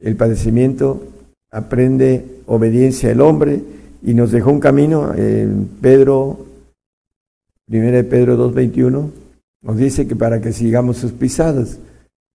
el 0.00 0.16
padecimiento, 0.16 1.02
aprende 1.50 2.24
obediencia 2.46 3.10
el 3.10 3.20
hombre 3.20 3.62
y 4.02 4.14
nos 4.14 4.30
dejó 4.30 4.50
un 4.50 4.60
camino. 4.60 5.14
en 5.14 5.68
Pedro 5.80 6.46
Primera 7.66 7.96
de 7.96 8.04
Pedro 8.04 8.52
2.21, 8.52 9.10
nos 9.66 9.76
dice 9.76 10.06
que 10.06 10.14
para 10.14 10.40
que 10.40 10.52
sigamos 10.52 10.98
sus 10.98 11.12
pisadas. 11.12 11.78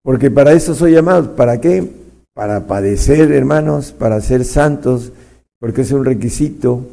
Porque 0.02 0.30
para 0.30 0.52
eso 0.52 0.74
soy 0.74 0.92
llamado. 0.92 1.36
¿Para 1.36 1.60
qué? 1.60 1.88
Para 2.34 2.66
padecer, 2.66 3.30
hermanos, 3.30 3.92
para 3.92 4.20
ser 4.20 4.44
santos, 4.44 5.12
porque 5.60 5.82
es 5.82 5.92
un 5.92 6.04
requisito. 6.04 6.86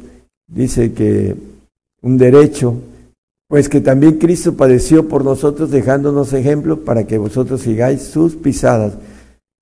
Dice 0.46 0.92
que 0.92 1.34
un 2.02 2.16
derecho, 2.16 2.76
pues 3.48 3.68
que 3.68 3.80
también 3.80 4.18
Cristo 4.18 4.56
padeció 4.56 5.08
por 5.08 5.24
nosotros 5.24 5.72
dejándonos 5.72 6.32
ejemplo 6.32 6.84
para 6.84 7.04
que 7.04 7.18
vosotros 7.18 7.62
sigáis 7.62 8.02
sus 8.02 8.36
pisadas. 8.36 8.94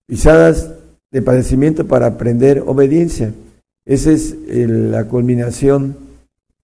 Pisadas 0.06 0.72
de 1.10 1.22
padecimiento 1.22 1.86
para 1.86 2.06
aprender 2.06 2.62
obediencia. 2.66 3.32
Esa 3.86 4.12
es 4.12 4.36
la 4.46 5.04
culminación 5.04 5.96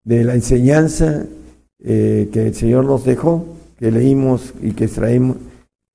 de 0.04 0.25
la 0.25 0.35
enseñanza 0.35 1.25
eh, 1.83 2.28
que 2.33 2.49
el 2.49 2.54
Señor 2.54 2.85
nos 2.85 3.04
dejó, 3.04 3.47
que 3.83 3.91
leímos 3.91 4.55
y 4.62 4.75
que 4.75 4.85
extraímos, 4.85 5.39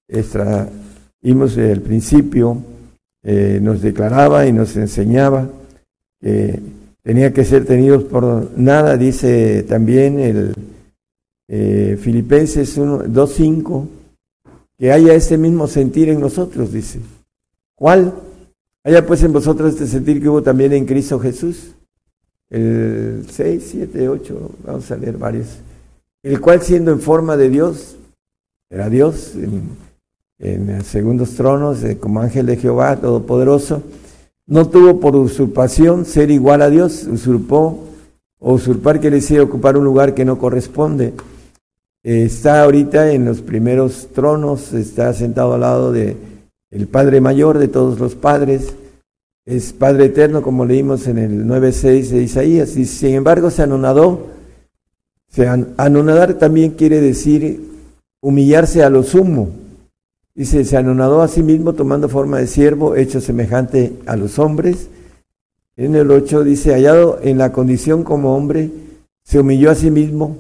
extraímos 0.10 1.56
el 1.56 1.82
principio, 1.82 2.62
eh, 3.24 3.60
nos 3.62 3.82
declaraba 3.82 4.46
y 4.46 4.52
nos 4.52 4.76
enseñaba 4.76 5.50
que 6.20 6.60
tenía 7.02 7.32
que 7.32 7.46
ser 7.46 7.64
tenidos 7.64 8.04
por 8.04 8.52
nada, 8.58 8.98
dice 8.98 9.64
también 9.64 10.20
el 10.20 10.54
eh, 11.48 11.98
Filipenses 12.02 12.78
2.5, 12.78 13.88
que 14.78 14.92
haya 14.92 15.14
ese 15.14 15.38
mismo 15.38 15.66
sentir 15.66 16.10
en 16.10 16.20
nosotros, 16.20 16.74
dice. 16.74 17.00
¿Cuál? 17.74 18.14
Haya 18.84 19.06
pues 19.06 19.24
en 19.24 19.32
vosotros 19.32 19.72
este 19.72 19.88
sentir 19.88 20.22
que 20.22 20.28
hubo 20.28 20.44
también 20.44 20.74
en 20.74 20.86
Cristo 20.86 21.22
Jesús. 21.22 21.72
El 22.50 23.26
6, 23.32 23.66
7, 23.72 24.10
8, 24.10 24.52
vamos 24.66 24.92
a 24.92 24.98
leer 24.98 25.18
varios. 25.18 25.62
El 26.28 26.42
cual 26.42 26.62
siendo 26.62 26.92
en 26.92 27.00
forma 27.00 27.38
de 27.38 27.48
Dios, 27.48 27.96
era 28.70 28.90
Dios 28.90 29.34
en, 29.36 29.78
en 30.40 30.84
segundos 30.84 31.36
tronos, 31.36 31.82
eh, 31.86 31.98
como 31.98 32.20
ángel 32.20 32.48
de 32.48 32.58
Jehová, 32.58 32.98
todopoderoso, 32.98 33.82
no 34.46 34.68
tuvo 34.68 35.00
por 35.00 35.16
usurpación 35.16 36.04
ser 36.04 36.30
igual 36.30 36.62
a 36.62 36.70
Dios, 36.70 37.08
usurpó, 37.10 37.80
o 38.40 38.56
usurpar 38.56 39.00
quiere 39.00 39.16
decir 39.16 39.40
ocupar 39.40 39.78
un 39.78 39.86
lugar 39.86 40.14
que 40.14 40.26
no 40.26 40.38
corresponde. 40.38 41.14
está 42.04 42.62
ahorita 42.64 43.14
en 43.14 43.24
los 43.24 43.40
primeros 43.40 44.10
tronos, 44.14 44.74
está 44.74 45.14
sentado 45.14 45.54
al 45.54 45.62
lado 45.62 45.94
de 45.94 46.18
el 46.72 46.88
Padre 46.88 47.22
mayor 47.22 47.58
de 47.58 47.70
todos 47.70 48.02
los 48.02 48.16
padres, 48.16 48.74
es 49.46 49.72
Padre 49.72 50.08
eterno, 50.08 50.42
como 50.42 50.66
leímos 50.66 51.08
en 51.08 51.20
el 51.20 51.46
9.6 51.46 52.10
de 52.10 52.22
Isaías, 52.22 52.76
y 52.76 52.86
sin 52.86 53.16
embargo 53.16 53.50
se 53.50 53.64
anonadó. 53.64 54.36
Se 55.30 55.48
anonadar 55.48 56.36
también 56.36 56.72
quiere 56.72 57.02
decir 57.02 57.62
humillarse 58.22 58.84
a 58.84 58.90
lo 58.90 59.04
sumo. 59.04 59.50
Dice, 60.34 60.64
se 60.66 60.78
anonadó 60.78 61.22
a 61.22 61.28
sí 61.28 61.42
mismo 61.42 61.74
tomando 61.74 62.10
forma 62.10 62.38
de 62.38 62.48
siervo, 62.48 62.96
hecho 62.96 63.22
semejante 63.22 63.94
a 64.06 64.16
los 64.16 64.38
hombres. 64.40 64.90
En 65.76 65.96
el 65.96 66.12
8 66.12 66.44
dice, 66.44 66.74
hallado 66.74 67.20
en 67.22 67.38
la 67.38 67.52
condición 67.52 68.04
como 68.04 68.36
hombre, 68.36 68.70
se 69.24 69.40
humilló 69.40 69.72
a 69.72 69.76
sí 69.76 69.92
mismo, 69.92 70.38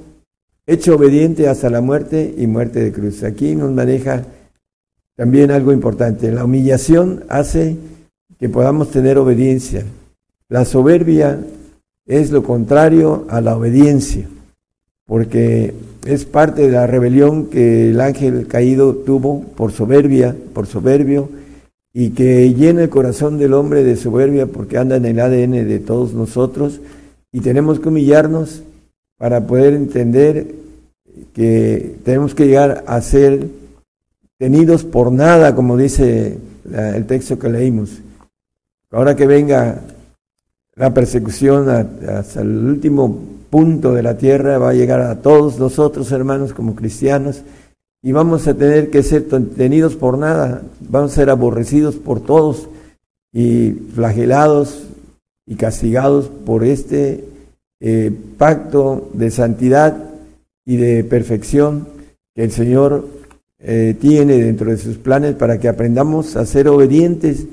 hecho 0.65 0.95
obediente 0.95 1.47
hasta 1.47 1.69
la 1.69 1.81
muerte 1.81 2.33
y 2.37 2.47
muerte 2.47 2.79
de 2.79 2.91
cruz. 2.91 3.23
Aquí 3.23 3.55
nos 3.55 3.71
maneja 3.71 4.23
también 5.15 5.51
algo 5.51 5.73
importante. 5.73 6.31
La 6.31 6.45
humillación 6.45 7.23
hace 7.27 7.75
que 8.39 8.49
podamos 8.49 8.91
tener 8.91 9.17
obediencia. 9.17 9.83
La 10.47 10.63
soberbia 10.63 11.39
es 12.05 12.31
lo 12.31 12.43
contrario 12.43 13.25
a 13.29 13.41
la 13.41 13.57
obediencia, 13.57 14.27
porque 15.07 15.73
es 16.05 16.25
parte 16.25 16.63
de 16.63 16.71
la 16.71 16.85
rebelión 16.85 17.47
que 17.47 17.89
el 17.89 18.01
ángel 18.01 18.45
caído 18.45 18.93
tuvo 18.93 19.41
por 19.55 19.71
soberbia, 19.71 20.35
por 20.53 20.67
soberbio, 20.67 21.29
y 21.93 22.11
que 22.11 22.53
llena 22.53 22.83
el 22.83 22.89
corazón 22.89 23.39
del 23.39 23.53
hombre 23.53 23.83
de 23.83 23.95
soberbia 23.95 24.45
porque 24.45 24.77
anda 24.77 24.97
en 24.97 25.05
el 25.05 25.19
ADN 25.19 25.67
de 25.67 25.79
todos 25.79 26.13
nosotros, 26.13 26.81
y 27.31 27.39
tenemos 27.39 27.79
que 27.79 27.89
humillarnos 27.89 28.61
para 29.17 29.47
poder 29.47 29.73
entender 29.73 30.45
que 31.33 31.95
tenemos 32.03 32.35
que 32.35 32.45
llegar 32.45 32.83
a 32.85 33.01
ser 33.01 33.47
tenidos 34.37 34.83
por 34.83 35.11
nada, 35.11 35.55
como 35.55 35.77
dice 35.77 36.37
el 36.71 37.05
texto 37.05 37.39
que 37.39 37.49
leímos. 37.49 38.01
Ahora 38.91 39.15
que 39.15 39.25
venga 39.25 39.81
la 40.75 40.93
persecución 40.93 41.69
hasta 41.69 42.41
el 42.41 42.49
último 42.49 43.36
punto 43.49 43.93
de 43.93 44.03
la 44.03 44.17
tierra, 44.17 44.57
va 44.57 44.69
a 44.69 44.73
llegar 44.73 45.01
a 45.01 45.21
todos 45.21 45.59
nosotros, 45.59 46.11
hermanos, 46.11 46.53
como 46.53 46.75
cristianos, 46.75 47.43
y 48.03 48.11
vamos 48.11 48.47
a 48.47 48.53
tener 48.53 48.89
que 48.89 49.03
ser 49.03 49.27
tenidos 49.55 49.95
por 49.95 50.17
nada, 50.17 50.61
vamos 50.79 51.11
a 51.11 51.15
ser 51.15 51.29
aborrecidos 51.29 51.95
por 51.95 52.21
todos 52.21 52.69
y 53.33 53.71
flagelados 53.93 54.83
y 55.45 55.55
castigados 55.55 56.27
por 56.45 56.63
este 56.63 57.25
eh, 57.79 58.11
pacto 58.37 59.09
de 59.13 59.31
santidad 59.31 59.97
y 60.65 60.77
de 60.77 61.03
perfección 61.03 61.87
que 62.35 62.43
el 62.43 62.51
Señor 62.51 63.07
eh, 63.59 63.95
tiene 63.99 64.37
dentro 64.37 64.69
de 64.69 64.77
sus 64.77 64.97
planes 64.97 65.35
para 65.35 65.59
que 65.59 65.67
aprendamos 65.67 66.35
a 66.35 66.45
ser 66.45 66.67
obedientes 66.67 67.45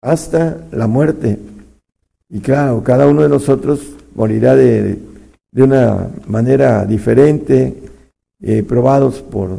hasta 0.00 0.64
la 0.72 0.86
muerte. 0.86 1.38
Y 2.28 2.40
claro, 2.40 2.82
cada 2.82 3.06
uno 3.06 3.22
de 3.22 3.28
nosotros 3.28 3.80
morirá 4.14 4.56
de, 4.56 4.98
de 5.50 5.62
una 5.62 6.10
manera 6.26 6.84
diferente, 6.84 7.74
eh, 8.40 8.62
probados 8.62 9.20
por 9.22 9.58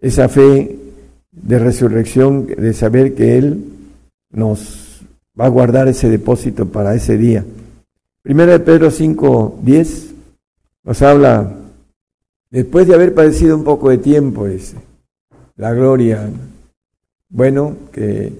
esa 0.00 0.28
fe 0.28 0.76
de 1.32 1.58
resurrección, 1.58 2.46
de 2.46 2.72
saber 2.72 3.14
que 3.14 3.38
Él 3.38 3.64
nos 4.30 5.02
va 5.38 5.46
a 5.46 5.50
guardar 5.50 5.88
ese 5.88 6.08
depósito 6.08 6.66
para 6.66 6.94
ese 6.94 7.16
día. 7.16 7.44
Primera 8.22 8.52
de 8.52 8.60
Pedro 8.60 8.90
5, 8.90 9.60
10 9.62 10.14
nos 10.84 11.02
habla 11.02 11.58
Después 12.50 12.86
de 12.86 12.94
haber 12.94 13.14
padecido 13.14 13.56
un 13.56 13.64
poco 13.64 13.90
de 13.90 13.98
tiempo, 13.98 14.46
dice, 14.46 14.76
la 15.56 15.74
gloria, 15.74 16.30
bueno, 17.28 17.76
que 17.92 18.32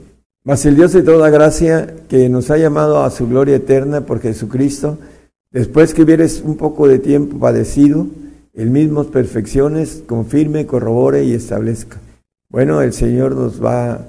más 0.44 0.64
el 0.64 0.76
Dios 0.76 0.94
de 0.94 1.02
toda 1.02 1.28
gracia 1.28 1.94
que 2.08 2.30
nos 2.30 2.50
ha 2.50 2.56
llamado 2.56 3.02
a 3.02 3.10
su 3.10 3.28
gloria 3.28 3.56
eterna 3.56 4.00
por 4.00 4.20
Jesucristo, 4.20 4.96
después 5.50 5.94
que 5.94 6.02
hubieres 6.02 6.42
un 6.42 6.56
poco 6.56 6.88
de 6.88 6.98
tiempo 6.98 7.38
padecido, 7.38 8.06
el 8.54 8.70
mismo 8.70 9.04
perfecciones, 9.04 10.02
confirme, 10.06 10.66
corrobore 10.66 11.24
y 11.24 11.32
establezca. 11.32 11.98
Bueno, 12.50 12.82
el 12.82 12.92
Señor 12.92 13.36
nos 13.36 13.62
va 13.62 14.06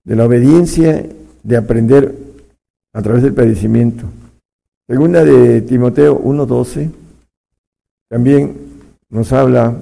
de 0.04 0.16
la 0.16 0.26
obediencia, 0.26 1.06
de 1.44 1.58
aprender 1.58 2.16
a 2.94 3.02
través 3.02 3.24
del 3.24 3.34
padecimiento. 3.34 4.06
Segunda 4.88 5.24
de 5.24 5.62
Timoteo 5.62 6.22
1.12 6.22 6.90
también 8.10 8.58
nos 9.10 9.32
habla 9.32 9.76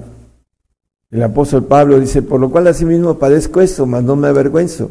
el 1.10 1.22
apóstol 1.22 1.64
Pablo 1.64 1.98
dice, 1.98 2.20
por 2.20 2.38
lo 2.38 2.50
cual 2.50 2.66
asimismo 2.66 3.18
padezco 3.18 3.62
esto, 3.62 3.86
mas 3.86 4.04
no 4.04 4.14
me 4.14 4.28
avergüenzo, 4.28 4.90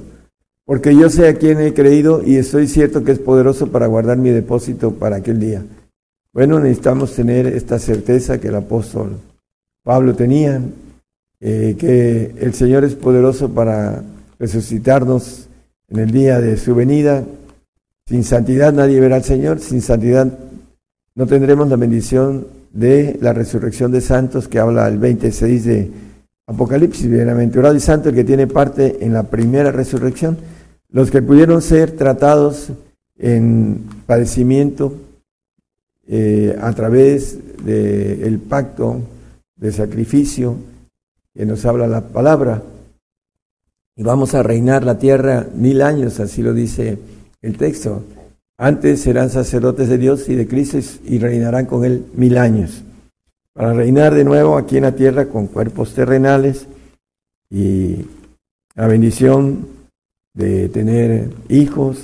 porque 0.65 0.95
yo 0.95 1.11
sé 1.11 1.27
a 1.27 1.37
quién 1.37 1.61
he 1.61 1.75
creído 1.75 2.23
y 2.25 2.37
estoy 2.37 2.67
cierto 2.67 3.03
que 3.03 3.11
es 3.11 3.19
poderoso 3.19 3.67
para 3.67 3.85
guardar 3.85 4.17
mi 4.17 4.31
depósito 4.31 4.93
para 4.93 5.17
aquel 5.17 5.39
día. 5.39 5.63
Bueno, 6.33 6.59
necesitamos 6.59 7.13
tener 7.13 7.45
esta 7.45 7.77
certeza 7.77 8.39
que 8.39 8.47
el 8.47 8.55
apóstol 8.55 9.17
Pablo 9.83 10.15
tenía, 10.15 10.59
eh, 11.39 11.75
que 11.77 12.33
el 12.39 12.53
Señor 12.53 12.83
es 12.83 12.95
poderoso 12.95 13.49
para 13.49 14.03
resucitarnos 14.39 15.47
en 15.89 15.99
el 15.99 16.11
día 16.11 16.39
de 16.39 16.57
su 16.57 16.73
venida. 16.73 17.23
Sin 18.07 18.23
santidad 18.23 18.73
nadie 18.73 18.99
verá 18.99 19.17
al 19.17 19.23
Señor, 19.23 19.59
sin 19.59 19.81
santidad 19.81 20.27
no 21.15 21.27
tendremos 21.27 21.67
la 21.67 21.75
bendición 21.75 22.47
de 22.71 23.17
la 23.21 23.33
resurrección 23.33 23.91
de 23.91 24.01
santos 24.01 24.47
que 24.47 24.59
habla 24.59 24.87
el 24.87 24.97
26 24.97 25.65
de 25.65 25.91
Apocalipsis, 26.47 27.09
bienaventurado 27.09 27.75
y 27.75 27.79
santo 27.79 28.13
que 28.13 28.23
tiene 28.23 28.47
parte 28.47 28.97
en 29.01 29.13
la 29.13 29.23
primera 29.23 29.71
resurrección, 29.71 30.37
los 30.89 31.11
que 31.11 31.21
pudieron 31.21 31.61
ser 31.61 31.91
tratados 31.91 32.69
en 33.17 33.81
padecimiento 34.05 34.93
eh, 36.07 36.57
a 36.61 36.71
través 36.73 37.37
del 37.65 38.39
pacto 38.39 39.01
de 39.57 39.71
sacrificio 39.71 40.55
que 41.37 41.45
nos 41.45 41.63
habla 41.65 41.87
la 41.87 42.01
palabra. 42.01 42.63
y 43.95 44.03
vamos 44.03 44.35
a 44.35 44.43
reinar 44.43 44.83
la 44.83 44.99
tierra 44.99 45.47
mil 45.55 45.81
años, 45.81 46.19
así 46.19 46.43
lo 46.43 46.53
dice 46.53 46.99
el 47.41 47.57
texto. 47.57 48.03
Antes 48.57 49.01
serán 49.01 49.29
sacerdotes 49.29 49.89
de 49.89 49.97
Dios 49.97 50.29
y 50.29 50.35
de 50.35 50.47
Cristo 50.47 50.79
y 51.05 51.17
reinarán 51.19 51.65
con 51.65 51.83
Él 51.85 52.05
mil 52.13 52.37
años. 52.37 52.83
Para 53.53 53.73
reinar 53.73 54.13
de 54.13 54.23
nuevo 54.23 54.57
aquí 54.57 54.77
en 54.77 54.83
la 54.83 54.95
tierra 54.95 55.29
con 55.29 55.47
cuerpos 55.47 55.93
terrenales 55.93 56.67
y 57.49 58.05
la 58.75 58.87
bendición 58.87 59.67
de 60.33 60.69
tener 60.69 61.29
hijos 61.49 61.99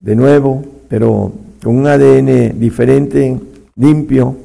de 0.00 0.16
nuevo, 0.16 0.64
pero 0.88 1.32
con 1.62 1.76
un 1.76 1.86
ADN 1.86 2.58
diferente, 2.58 3.38
limpio. 3.76 4.36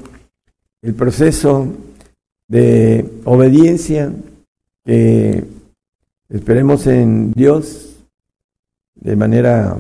El 0.82 0.94
proceso 0.94 1.68
de 2.50 3.06
obediencia 3.24 4.12
que 4.84 5.46
esperemos 6.30 6.86
en 6.88 7.32
Dios, 7.32 8.00
de 8.96 9.16
manera, 9.16 9.78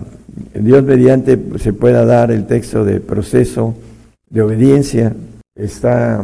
Dios 0.53 0.84
mediante 0.84 1.38
se 1.58 1.73
pueda 1.73 2.05
dar 2.05 2.32
el 2.32 2.45
texto 2.47 2.86
de 2.86 3.01
proceso 3.01 3.75
de 4.29 4.41
obediencia, 4.41 5.13
está 5.55 6.23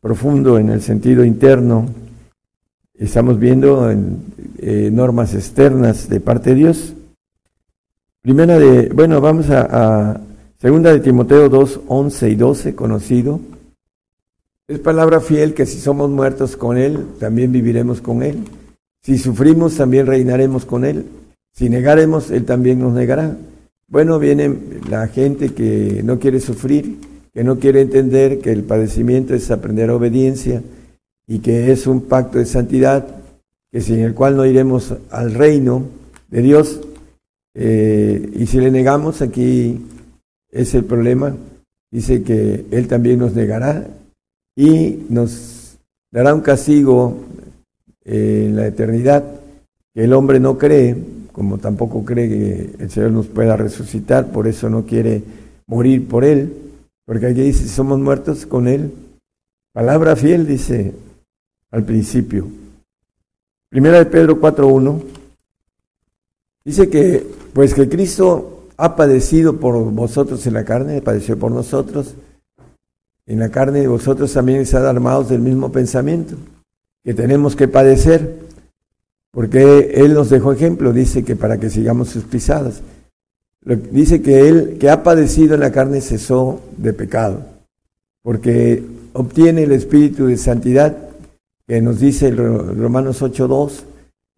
profundo 0.00 0.58
en 0.58 0.70
el 0.70 0.82
sentido 0.82 1.24
interno, 1.24 1.86
estamos 2.94 3.38
viendo 3.38 3.90
en, 3.90 4.24
eh, 4.58 4.90
normas 4.92 5.34
externas 5.34 6.08
de 6.08 6.20
parte 6.20 6.50
de 6.50 6.56
Dios. 6.56 6.94
Primera 8.22 8.58
de, 8.58 8.88
bueno, 8.88 9.20
vamos 9.20 9.46
a, 9.50 10.20
segunda 10.58 10.92
de 10.92 11.00
Timoteo 11.00 11.48
2, 11.48 11.80
11 11.86 12.28
y 12.28 12.34
12, 12.34 12.74
conocido. 12.74 13.40
Es 14.70 14.78
palabra 14.78 15.18
fiel 15.18 15.52
que 15.52 15.66
si 15.66 15.80
somos 15.80 16.08
muertos 16.10 16.56
con 16.56 16.78
Él, 16.78 17.04
también 17.18 17.50
viviremos 17.50 18.00
con 18.00 18.22
Él. 18.22 18.44
Si 19.02 19.18
sufrimos, 19.18 19.76
también 19.76 20.06
reinaremos 20.06 20.64
con 20.64 20.84
Él. 20.84 21.06
Si 21.52 21.68
negaremos, 21.68 22.30
Él 22.30 22.44
también 22.44 22.78
nos 22.78 22.92
negará. 22.92 23.36
Bueno, 23.88 24.20
viene 24.20 24.56
la 24.88 25.08
gente 25.08 25.54
que 25.54 26.02
no 26.04 26.20
quiere 26.20 26.38
sufrir, 26.38 26.98
que 27.34 27.42
no 27.42 27.58
quiere 27.58 27.80
entender 27.80 28.38
que 28.38 28.52
el 28.52 28.62
padecimiento 28.62 29.34
es 29.34 29.50
aprender 29.50 29.90
obediencia 29.90 30.62
y 31.26 31.40
que 31.40 31.72
es 31.72 31.88
un 31.88 32.02
pacto 32.02 32.38
de 32.38 32.46
santidad, 32.46 33.08
que 33.72 33.80
sin 33.80 33.98
el 33.98 34.14
cual 34.14 34.36
no 34.36 34.46
iremos 34.46 34.94
al 35.10 35.34
reino 35.34 35.82
de 36.28 36.42
Dios. 36.42 36.80
Eh, 37.54 38.34
y 38.36 38.46
si 38.46 38.60
le 38.60 38.70
negamos, 38.70 39.20
aquí 39.20 39.84
es 40.48 40.74
el 40.74 40.84
problema. 40.84 41.34
Dice 41.90 42.22
que 42.22 42.66
Él 42.70 42.86
también 42.86 43.18
nos 43.18 43.34
negará 43.34 43.96
y 44.60 45.06
nos 45.08 45.78
dará 46.12 46.34
un 46.34 46.42
castigo 46.42 47.16
en 48.04 48.56
la 48.56 48.66
eternidad 48.66 49.24
que 49.94 50.04
el 50.04 50.12
hombre 50.12 50.38
no 50.38 50.58
cree, 50.58 50.94
como 51.32 51.56
tampoco 51.56 52.04
cree 52.04 52.28
que 52.28 52.70
el 52.78 52.90
Señor 52.90 53.12
nos 53.12 53.26
pueda 53.26 53.56
resucitar, 53.56 54.30
por 54.30 54.46
eso 54.46 54.68
no 54.68 54.84
quiere 54.84 55.22
morir 55.66 56.06
por 56.06 56.26
Él, 56.26 56.52
porque 57.06 57.28
aquí 57.28 57.40
dice, 57.40 57.68
somos 57.68 58.00
muertos 58.00 58.44
con 58.44 58.68
Él. 58.68 58.92
Palabra 59.72 60.14
fiel, 60.14 60.46
dice 60.46 60.92
al 61.70 61.84
principio. 61.84 62.46
Primera 63.70 63.96
de 63.96 64.06
Pedro 64.06 64.38
4.1, 64.42 65.02
dice 66.66 66.90
que, 66.90 67.26
pues 67.54 67.72
que 67.72 67.88
Cristo 67.88 68.68
ha 68.76 68.94
padecido 68.94 69.56
por 69.56 69.90
vosotros 69.90 70.46
en 70.46 70.52
la 70.52 70.66
carne, 70.66 71.00
padeció 71.00 71.38
por 71.38 71.50
nosotros, 71.50 72.14
en 73.30 73.38
la 73.38 73.48
carne 73.48 73.78
de 73.78 73.86
vosotros 73.86 74.32
también 74.32 74.60
están 74.60 74.84
armados 74.84 75.28
del 75.28 75.40
mismo 75.40 75.70
pensamiento 75.70 76.34
que 77.04 77.14
tenemos 77.14 77.54
que 77.54 77.68
padecer, 77.68 78.40
porque 79.30 79.92
Él 79.94 80.14
nos 80.14 80.30
dejó 80.30 80.52
ejemplo, 80.52 80.92
dice 80.92 81.22
que 81.22 81.36
para 81.36 81.60
que 81.60 81.70
sigamos 81.70 82.08
sus 82.08 82.24
pisadas. 82.24 82.82
Dice 83.92 84.20
que 84.20 84.48
Él 84.48 84.78
que 84.80 84.90
ha 84.90 85.04
padecido 85.04 85.54
en 85.54 85.60
la 85.60 85.70
carne 85.70 86.00
cesó 86.00 86.60
de 86.76 86.92
pecado, 86.92 87.44
porque 88.22 88.82
obtiene 89.12 89.62
el 89.62 89.72
espíritu 89.72 90.26
de 90.26 90.36
santidad 90.36 90.96
que 91.68 91.80
nos 91.80 92.00
dice 92.00 92.32
Romanos 92.32 93.22
8.2, 93.22 93.84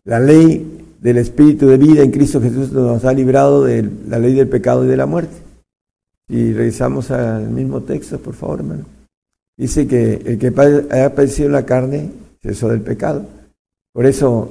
la 0.05 0.21
ley 0.21 0.85
del 1.01 1.17
espíritu 1.17 1.67
de 1.67 1.79
vida 1.79 2.03
en 2.03 2.11
Cristo 2.11 2.43
Jesús 2.43 2.73
nos 2.73 3.07
ha 3.07 3.15
librado 3.15 3.65
de 3.65 3.89
la 4.07 4.19
ley 4.19 4.35
del 4.35 4.49
pecado 4.49 4.85
y 4.85 4.89
de 4.89 4.99
la 4.99 5.07
muerte. 5.07 5.42
Y 6.29 6.53
regresamos 6.53 7.11
al 7.11 7.49
mismo 7.51 7.83
texto, 7.83 8.19
por 8.19 8.35
favor, 8.35 8.61
hermano. 8.61 8.85
Dice 9.57 9.87
que 9.87 10.15
el 10.25 10.39
que 10.39 10.49
ha 10.49 11.15
padecido 11.15 11.49
la 11.51 11.67
carne 11.67 12.11
eso 12.51 12.69
del 12.69 12.81
pecado. 12.81 13.25
Por 13.93 14.07
eso 14.07 14.51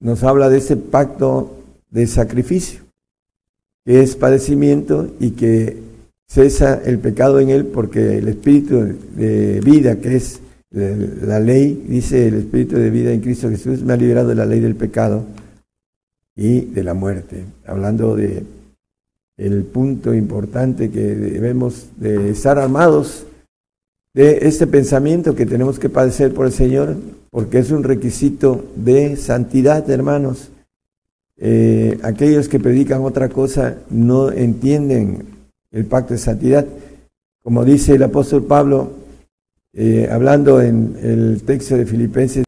nos 0.00 0.22
habla 0.22 0.48
de 0.48 0.58
ese 0.58 0.76
pacto 0.76 1.58
de 1.90 2.06
sacrificio, 2.06 2.80
que 3.84 4.02
es 4.02 4.16
padecimiento 4.16 5.14
y 5.20 5.30
que 5.32 5.78
cesa 6.28 6.80
el 6.84 6.98
pecado 6.98 7.40
en 7.40 7.50
él 7.50 7.66
porque 7.66 8.18
el 8.18 8.28
espíritu 8.28 8.96
de 9.14 9.60
vida, 9.60 9.96
que 9.96 10.16
es 10.16 10.40
la 10.70 11.38
ley, 11.38 11.84
dice 11.86 12.28
el 12.28 12.34
espíritu 12.34 12.76
de 12.76 12.90
vida 12.90 13.12
en 13.12 13.20
Cristo 13.20 13.48
Jesús, 13.48 13.82
me 13.82 13.92
ha 13.92 13.96
liberado 13.96 14.28
de 14.28 14.34
la 14.34 14.46
ley 14.46 14.60
del 14.60 14.74
pecado 14.74 15.24
y 16.34 16.62
de 16.62 16.82
la 16.82 16.94
muerte. 16.94 17.44
Hablando 17.66 18.16
de 18.16 18.42
el 19.36 19.64
punto 19.64 20.14
importante 20.14 20.90
que 20.90 21.00
debemos 21.00 21.88
de 21.96 22.30
estar 22.30 22.58
armados 22.58 23.26
de 24.14 24.46
este 24.46 24.66
pensamiento 24.66 25.34
que 25.34 25.46
tenemos 25.46 25.78
que 25.78 25.88
padecer 25.88 26.34
por 26.34 26.46
el 26.46 26.52
Señor, 26.52 26.96
porque 27.30 27.58
es 27.58 27.70
un 27.70 27.82
requisito 27.82 28.64
de 28.76 29.16
santidad, 29.16 29.88
hermanos. 29.90 30.50
Eh, 31.38 31.98
aquellos 32.02 32.48
que 32.48 32.60
predican 32.60 33.02
otra 33.02 33.30
cosa 33.30 33.78
no 33.90 34.30
entienden 34.30 35.24
el 35.70 35.86
pacto 35.86 36.12
de 36.12 36.18
santidad. 36.18 36.66
Como 37.42 37.64
dice 37.64 37.94
el 37.94 38.02
apóstol 38.02 38.44
Pablo, 38.44 38.92
eh, 39.72 40.08
hablando 40.10 40.60
en 40.60 40.96
el 41.02 41.42
texto 41.42 41.76
de 41.76 41.86
Filipenses 41.86 42.44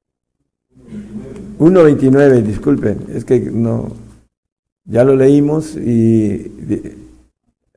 1.29, 1.59 2.43
disculpen, 2.43 2.99
es 3.15 3.25
que 3.25 3.41
no, 3.41 3.91
ya 4.85 5.05
lo 5.05 5.17
leímos 5.17 5.77
y 5.77 6.53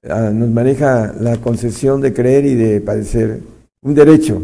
ah, 0.09 0.31
nos 0.33 0.49
maneja 0.49 1.13
la 1.19 1.37
concesión 1.37 2.01
de 2.01 2.13
creer 2.13 2.45
y 2.45 2.55
de 2.55 2.81
padecer 2.81 3.39
un 3.81 3.95
derecho, 3.95 4.41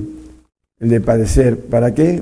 el 0.79 0.89
de 0.89 1.01
padecer. 1.01 1.59
¿Para 1.59 1.93
qué? 1.93 2.21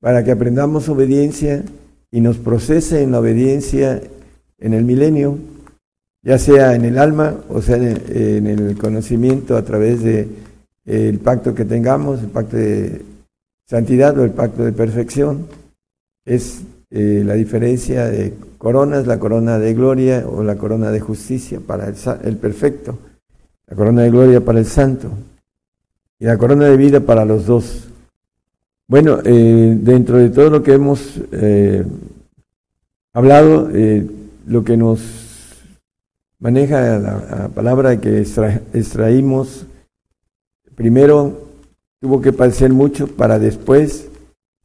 Para 0.00 0.24
que 0.24 0.32
aprendamos 0.32 0.88
obediencia 0.88 1.62
y 2.10 2.20
nos 2.20 2.38
procese 2.38 3.02
en 3.02 3.12
la 3.12 3.20
obediencia 3.20 4.00
en 4.58 4.74
el 4.74 4.84
milenio, 4.84 5.38
ya 6.22 6.38
sea 6.38 6.74
en 6.74 6.84
el 6.84 6.98
alma 6.98 7.36
o 7.48 7.60
sea 7.60 7.76
en 7.76 8.46
el 8.46 8.78
conocimiento 8.78 9.56
a 9.56 9.62
través 9.62 10.02
de 10.02 10.28
el 10.84 11.18
pacto 11.18 11.54
que 11.54 11.64
tengamos, 11.64 12.20
el 12.20 12.28
pacto 12.28 12.56
de 12.56 13.02
santidad 13.66 14.18
o 14.18 14.24
el 14.24 14.30
pacto 14.30 14.64
de 14.64 14.72
perfección. 14.72 15.46
Es 16.24 16.62
eh, 16.92 17.22
la 17.24 17.34
diferencia 17.34 18.04
de 18.06 18.34
coronas, 18.58 19.06
la 19.06 19.18
corona 19.18 19.58
de 19.58 19.72
gloria 19.72 20.26
o 20.28 20.42
la 20.42 20.56
corona 20.56 20.90
de 20.90 21.00
justicia 21.00 21.58
para 21.58 21.88
el, 21.88 21.96
el 22.24 22.36
perfecto, 22.36 22.98
la 23.66 23.76
corona 23.76 24.02
de 24.02 24.10
gloria 24.10 24.44
para 24.44 24.58
el 24.58 24.66
santo 24.66 25.08
y 26.18 26.26
la 26.26 26.36
corona 26.36 26.66
de 26.66 26.76
vida 26.76 27.00
para 27.00 27.24
los 27.24 27.46
dos. 27.46 27.88
Bueno, 28.86 29.20
eh, 29.24 29.76
dentro 29.80 30.18
de 30.18 30.28
todo 30.28 30.50
lo 30.50 30.62
que 30.62 30.74
hemos 30.74 31.18
eh, 31.32 31.82
hablado, 33.14 33.70
lo 34.46 34.64
que 34.64 34.76
nos 34.76 35.00
maneja 36.38 36.98
la, 36.98 37.48
palabra 37.54 38.00
que 38.00 38.20
extraímos, 38.74 39.64
primero 40.74 41.48
tuvo 42.00 42.20
que 42.20 42.32
padecer 42.32 42.72
mucho 42.72 43.06
para 43.06 43.38
después, 43.38 44.08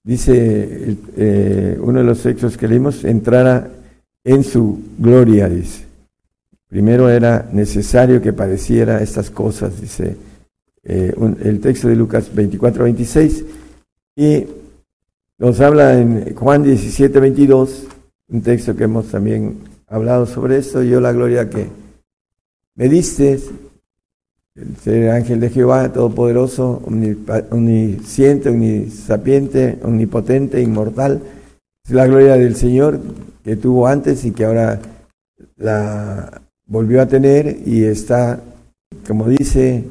dice 0.08 0.98
uno 1.82 2.00
de 2.00 2.06
los 2.06 2.24
textos 2.24 2.58
que 2.58 2.68
leímos, 2.68 3.04
entrara 3.04 3.70
en 4.24 4.44
su 4.44 4.80
gloria, 4.98 5.50
dice. 5.50 5.86
Primero 6.70 7.10
era 7.10 7.48
necesario 7.52 8.22
que 8.22 8.34
padeciera 8.34 9.02
estas 9.02 9.30
cosas, 9.30 9.80
dice 9.80 10.18
eh, 10.84 11.14
el 11.44 11.60
texto 11.60 11.88
de 11.88 11.96
Lucas 11.96 12.34
24, 12.34 12.84
26, 12.86 13.46
y 14.16 14.46
nos 15.38 15.60
habla 15.60 16.00
en 16.00 16.36
Juan 16.36 16.64
17, 16.64 17.20
22, 17.20 17.84
un 18.30 18.42
texto 18.42 18.76
que 18.76 18.86
hemos 18.86 19.08
también 19.08 19.60
hablado 19.88 20.26
sobre 20.26 20.58
esto, 20.58 20.84
yo 20.84 21.00
la 21.00 21.14
gloria 21.14 21.50
que 21.50 21.68
me 22.76 22.90
diste, 22.90 23.40
el 24.58 24.76
ser 24.78 25.12
ángel 25.12 25.40
de 25.40 25.50
Jehová, 25.50 25.94
todopoderoso, 25.94 26.82
omnisciente, 27.52 28.50
omnisapiente, 28.50 29.78
omnipotente, 29.84 30.62
inmortal, 30.62 31.22
es 31.86 31.92
la 31.92 32.08
gloria 32.08 32.36
del 32.36 32.56
Señor 32.56 33.00
que 33.44 33.56
tuvo 33.56 33.88
antes 33.88 34.26
y 34.26 34.32
que 34.32 34.46
ahora 34.46 34.80
la 35.58 36.42
volvió 36.66 37.02
a 37.02 37.06
tener 37.06 37.60
y 37.66 37.84
está, 37.84 38.42
como 39.08 39.30
dice 39.30 39.86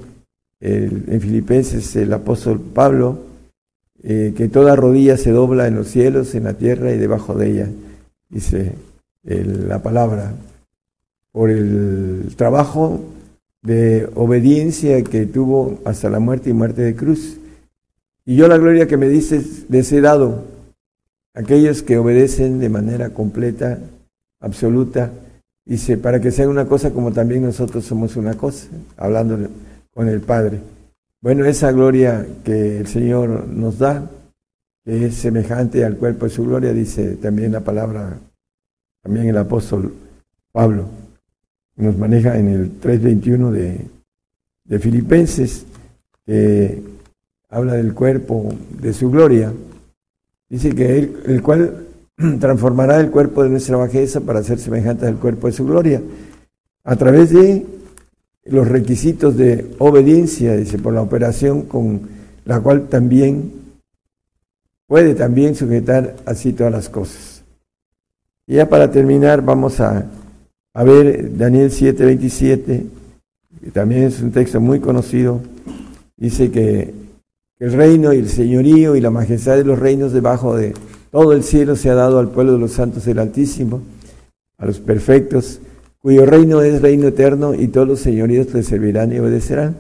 en 0.61 1.21
Filipenses 1.21 1.95
el 1.97 2.13
apóstol 2.13 2.61
Pablo, 2.61 3.21
eh, 4.03 4.35
que 4.37 4.49
toda 4.49 4.75
rodilla 4.75 5.17
se 5.17 5.31
dobla 5.31 5.69
en 5.69 5.77
los 5.77 5.89
cielos, 5.89 6.35
en 6.35 6.45
la 6.45 6.55
tierra 6.55 6.93
y 6.93 6.99
debajo 6.99 7.35
de 7.35 7.51
ella. 7.51 7.69
dice 8.29 8.73
la 9.23 9.83
palabra, 9.83 10.35
por 11.33 11.51
el 11.51 12.35
trabajo 12.37 13.01
de 13.67 14.09
obediencia 14.15 15.03
que 15.03 15.27
tuvo 15.27 15.81
hasta 15.85 16.09
la 16.09 16.21
muerte 16.21 16.51
y 16.51 16.53
muerte 16.53 16.83
de 16.83 16.95
cruz. 16.95 17.37
Y 18.25 18.37
yo 18.37 18.47
la 18.47 18.59
gloria 18.59 18.87
que 18.87 18.97
me 18.97 19.09
dices 19.09 19.69
de 19.69 19.81
ese 19.81 20.01
dado, 20.01 20.45
aquellos 21.35 21.83
que 21.83 21.99
obedecen 21.99 22.61
de 22.61 22.69
manera 22.69 23.11
completa, 23.11 23.79
absoluta, 24.41 25.11
dice, 25.65 25.99
para 25.99 26.21
que 26.21 26.31
sea 26.31 26.49
una 26.49 26.67
cosa 26.67 26.93
como 26.93 27.13
también 27.13 27.43
nosotros 27.43 27.85
somos 27.85 28.15
una 28.17 28.35
cosa, 28.35 28.69
hablando 28.97 29.37
con 29.93 30.09
el 30.09 30.21
Padre. 30.21 30.61
Bueno, 31.21 31.45
esa 31.45 31.73
gloria 31.73 32.25
que 32.45 32.79
el 32.79 32.87
Señor 32.87 33.49
nos 33.49 33.79
da, 33.79 34.09
que 34.85 35.07
es 35.07 35.15
semejante 35.17 35.85
al 35.85 35.97
cuerpo 35.97 36.27
de 36.27 36.31
su 36.31 36.45
gloria, 36.45 36.73
dice 36.73 37.17
también 37.17 37.51
la 37.51 37.61
palabra, 37.61 38.17
también 39.03 39.27
el 39.27 39.37
apóstol 39.37 39.93
Pablo, 40.53 40.85
nos 41.77 41.97
maneja 41.99 42.39
en 42.39 42.49
el 42.49 42.81
3.21 42.81 43.51
de, 43.51 43.81
de 44.65 44.79
Filipenses, 44.79 45.67
que 46.25 46.83
habla 47.49 47.75
del 47.75 47.95
cuerpo 47.95 48.53
de 48.81 48.93
su 48.93 49.11
gloria. 49.11 49.53
Dice 50.49 50.75
que 50.75 50.99
él, 50.99 51.17
el 51.27 51.43
cual 51.43 51.87
transformará 52.41 52.99
el 53.01 53.11
cuerpo 53.11 53.43
de 53.43 53.51
nuestra 53.51 53.77
bajeza 53.77 54.21
para 54.21 54.43
ser 54.43 54.59
semejante 54.59 55.07
al 55.07 55.17
cuerpo 55.17 55.47
de 55.47 55.53
su 55.53 55.67
gloria, 55.67 56.03
a 56.85 56.97
través 56.97 57.31
de 57.31 57.67
los 58.45 58.69
requisitos 58.69 59.37
de 59.37 59.75
obediencia, 59.79 60.57
dice, 60.57 60.79
por 60.79 60.95
la 60.95 61.03
operación 61.03 61.63
con 61.63 62.03
la 62.45 62.61
cual 62.61 62.89
también 62.89 63.53
puede 64.87 65.15
también 65.15 65.57
sujetar 65.57 66.15
así 66.27 66.53
todas 66.53 66.73
las 66.73 66.89
cosas. 66.89 67.43
Y 68.47 68.55
ya 68.55 68.69
para 68.69 68.91
terminar 68.91 69.43
vamos 69.43 69.81
a, 69.81 70.07
a 70.77 70.85
ver 70.85 71.39
Daniel 71.39 71.71
7:27, 71.71 72.85
que 73.65 73.71
también 73.71 74.03
es 74.05 74.21
un 74.21 74.31
texto 74.31 74.61
muy 74.61 74.79
conocido, 74.79 75.41
dice 76.19 76.51
que, 76.51 76.93
el 77.59 77.73
reino 77.73 78.13
y 78.13 78.19
el 78.19 78.29
señorío 78.29 78.95
y 78.95 79.01
la 79.01 79.11
majestad 79.11 79.57
de 79.57 79.65
los 79.65 79.79
reinos 79.79 80.13
debajo 80.13 80.55
de 80.55 80.75
todo 81.11 81.33
el 81.33 81.43
cielo 81.43 81.75
se 81.75 81.89
ha 81.89 81.95
dado 81.95 82.19
al 82.19 82.29
pueblo 82.29 82.53
de 82.53 82.59
los 82.59 82.73
santos 82.73 83.07
del 83.07 83.19
Altísimo, 83.19 83.81
a 84.59 84.67
los 84.67 84.79
perfectos, 84.79 85.61
cuyo 85.99 86.27
reino 86.27 86.61
es 86.61 86.83
reino 86.83 87.09
eterno 87.09 87.55
y 87.55 87.69
todos 87.69 87.89
los 87.89 88.01
señoríos 88.01 88.53
le 88.53 88.63
servirán 88.63 89.11
y 89.15 89.19
obedecerán. 89.19 89.77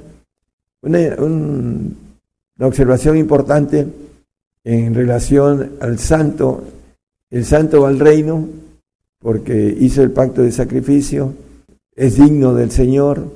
Una, 0.80 0.98
una 1.18 2.66
observación 2.66 3.18
importante 3.18 3.86
en 4.64 4.94
relación 4.94 5.72
al 5.80 5.98
santo. 5.98 6.64
El 7.30 7.44
santo 7.44 7.82
va 7.82 7.88
al 7.88 8.00
reino 8.00 8.48
porque 9.18 9.76
hizo 9.80 10.02
el 10.02 10.10
pacto 10.10 10.42
de 10.42 10.52
sacrificio, 10.52 11.34
es 11.94 12.16
digno 12.16 12.54
del 12.54 12.70
Señor. 12.70 13.26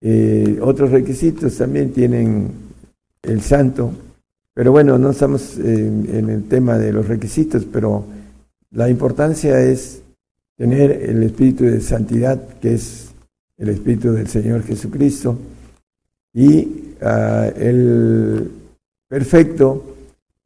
Eh, 0.00 0.58
otros 0.62 0.90
requisitos 0.90 1.56
también 1.56 1.92
tienen 1.92 2.50
el 3.22 3.40
santo, 3.42 3.92
pero 4.54 4.72
bueno, 4.72 4.98
no 4.98 5.10
estamos 5.10 5.56
en 5.58 6.28
el 6.28 6.44
tema 6.44 6.76
de 6.78 6.92
los 6.92 7.06
requisitos, 7.06 7.64
pero 7.64 8.04
la 8.72 8.88
importancia 8.88 9.60
es 9.60 10.02
tener 10.56 10.90
el 10.90 11.22
espíritu 11.22 11.64
de 11.64 11.80
santidad, 11.80 12.40
que 12.60 12.74
es 12.74 13.12
el 13.58 13.68
espíritu 13.68 14.12
del 14.12 14.28
Señor 14.28 14.62
Jesucristo, 14.62 15.38
y 16.34 16.94
ah, 17.00 17.50
el 17.56 18.50
perfecto, 19.08 19.92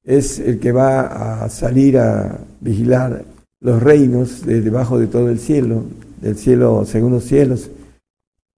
es 0.02 0.38
el 0.38 0.58
que 0.60 0.72
va 0.72 1.44
a 1.44 1.48
salir 1.48 1.98
a 1.98 2.38
vigilar 2.60 3.24
los 3.66 3.83
reinos 3.83 4.46
de 4.46 4.61
debajo 4.61 4.96
de 4.96 5.09
todo 5.09 5.29
el 5.29 5.40
cielo, 5.40 5.83
del 6.20 6.37
cielo, 6.37 6.85
segundos 6.85 7.24
cielos, 7.24 7.68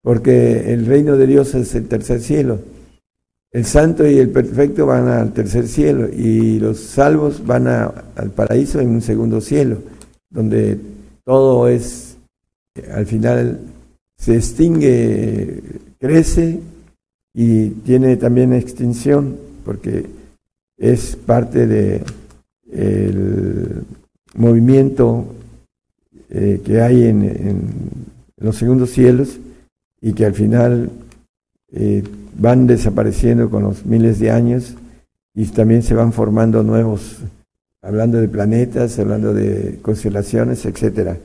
porque 0.03 0.75
el 0.75 0.85
reino 0.85 1.17
de 1.17 1.27
Dios 1.27 1.55
es 1.55 1.75
el 1.75 1.89
tercer 1.89 2.21
cielo. 2.21 2.59
El 3.51 3.65
santo 3.65 4.07
y 4.07 4.19
el 4.19 4.29
perfecto 4.29 4.85
van 4.85 5.09
al 5.09 5.33
tercer 5.33 5.67
cielo 5.67 6.11
y 6.11 6.61
los 6.61 6.79
salvos 6.81 7.47
van 7.47 7.69
al 7.69 8.31
paraíso 8.37 8.81
en 8.81 8.91
un 8.91 9.01
segundo 9.01 9.41
cielo, 9.41 9.79
donde 10.29 10.79
todo 11.25 11.69
es, 11.69 12.19
al 12.93 13.07
final 13.07 13.61
se 14.19 14.37
extingue, 14.37 15.63
crece 15.99 16.61
y 17.33 17.71
tiene 17.71 18.19
también 18.19 18.53
extinción, 18.53 19.39
porque 19.65 20.05
es 20.77 21.17
parte 21.17 21.67
de 21.67 22.03
el 22.71 23.87
movimiento 24.35 25.27
eh, 26.31 26.61
que 26.65 26.81
hay 26.81 27.05
en, 27.05 27.69
los 28.37 28.57
segundos 28.57 28.91
cielos 28.91 29.39
y 30.01 30.13
que 30.13 30.25
al 30.25 30.35
final 30.35 30.91
eh, 31.73 32.05
van 32.37 32.67
desapareciendo 32.67 33.51
con 33.51 33.65
los 33.65 33.85
miles 33.85 34.21
de 34.21 34.31
años 34.31 34.75
y 35.35 35.47
también 35.47 35.83
se 35.83 35.95
van 35.95 36.13
formando 36.13 36.63
nuevos, 36.63 37.19
hablando 37.83 38.21
de 38.21 38.29
planetas, 38.29 38.99
hablando 38.99 39.35
de 39.35 39.79
constelaciones, 39.83 40.65
etcétera. 40.65 41.17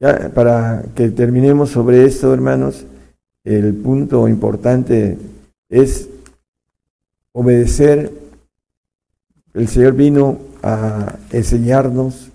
Ya, 0.00 0.30
para 0.34 0.84
que 0.94 1.10
terminemos 1.10 1.70
sobre 1.70 2.04
esto, 2.04 2.32
hermanos, 2.32 2.86
el 3.44 3.74
punto 3.74 4.26
importante 4.28 5.18
es 5.68 6.08
obedecer. 7.32 8.23
El 9.54 9.68
Señor 9.68 9.94
vino 9.94 10.38
a 10.64 11.14
enseñarnos 11.30 12.32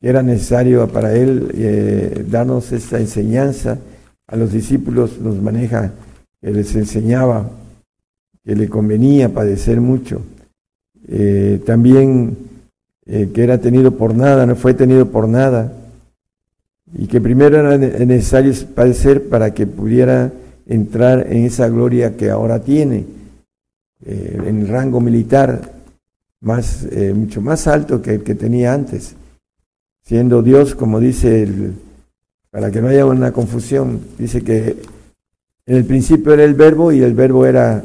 que 0.00 0.08
era 0.08 0.22
necesario 0.22 0.86
para 0.86 1.12
Él 1.12 1.50
eh, 1.52 2.24
darnos 2.30 2.70
esta 2.70 3.00
enseñanza. 3.00 3.78
A 4.28 4.36
los 4.36 4.52
discípulos 4.52 5.18
nos 5.18 5.42
maneja 5.42 5.90
que 6.40 6.52
les 6.52 6.76
enseñaba 6.76 7.50
que 8.44 8.54
le 8.54 8.68
convenía 8.68 9.34
padecer 9.34 9.80
mucho. 9.80 10.22
Eh, 11.08 11.60
también 11.66 12.36
eh, 13.06 13.30
que 13.34 13.42
era 13.42 13.58
tenido 13.58 13.96
por 13.96 14.14
nada, 14.14 14.46
no 14.46 14.54
fue 14.54 14.74
tenido 14.74 15.06
por 15.06 15.28
nada. 15.28 15.72
Y 16.96 17.08
que 17.08 17.20
primero 17.20 17.58
era 17.58 17.76
necesario 17.76 18.52
padecer 18.76 19.28
para 19.28 19.52
que 19.52 19.66
pudiera 19.66 20.30
entrar 20.66 21.26
en 21.32 21.46
esa 21.46 21.68
gloria 21.68 22.16
que 22.16 22.30
ahora 22.30 22.60
tiene 22.60 23.04
en 24.06 24.60
el 24.60 24.68
rango 24.68 25.00
militar 25.00 25.77
más, 26.40 26.86
eh, 26.90 27.12
mucho 27.14 27.40
más 27.40 27.66
alto 27.66 28.00
que 28.00 28.14
el 28.14 28.22
que 28.22 28.34
tenía 28.34 28.72
antes, 28.72 29.14
siendo 30.02 30.42
Dios, 30.42 30.74
como 30.74 31.00
dice, 31.00 31.42
el, 31.42 31.74
para 32.50 32.70
que 32.70 32.80
no 32.80 32.88
haya 32.88 33.04
una 33.06 33.32
confusión, 33.32 34.00
dice 34.18 34.42
que 34.42 34.76
en 35.66 35.76
el 35.76 35.84
principio 35.84 36.32
era 36.32 36.44
el 36.44 36.54
verbo 36.54 36.92
y 36.92 37.02
el 37.02 37.14
verbo 37.14 37.44
era 37.44 37.84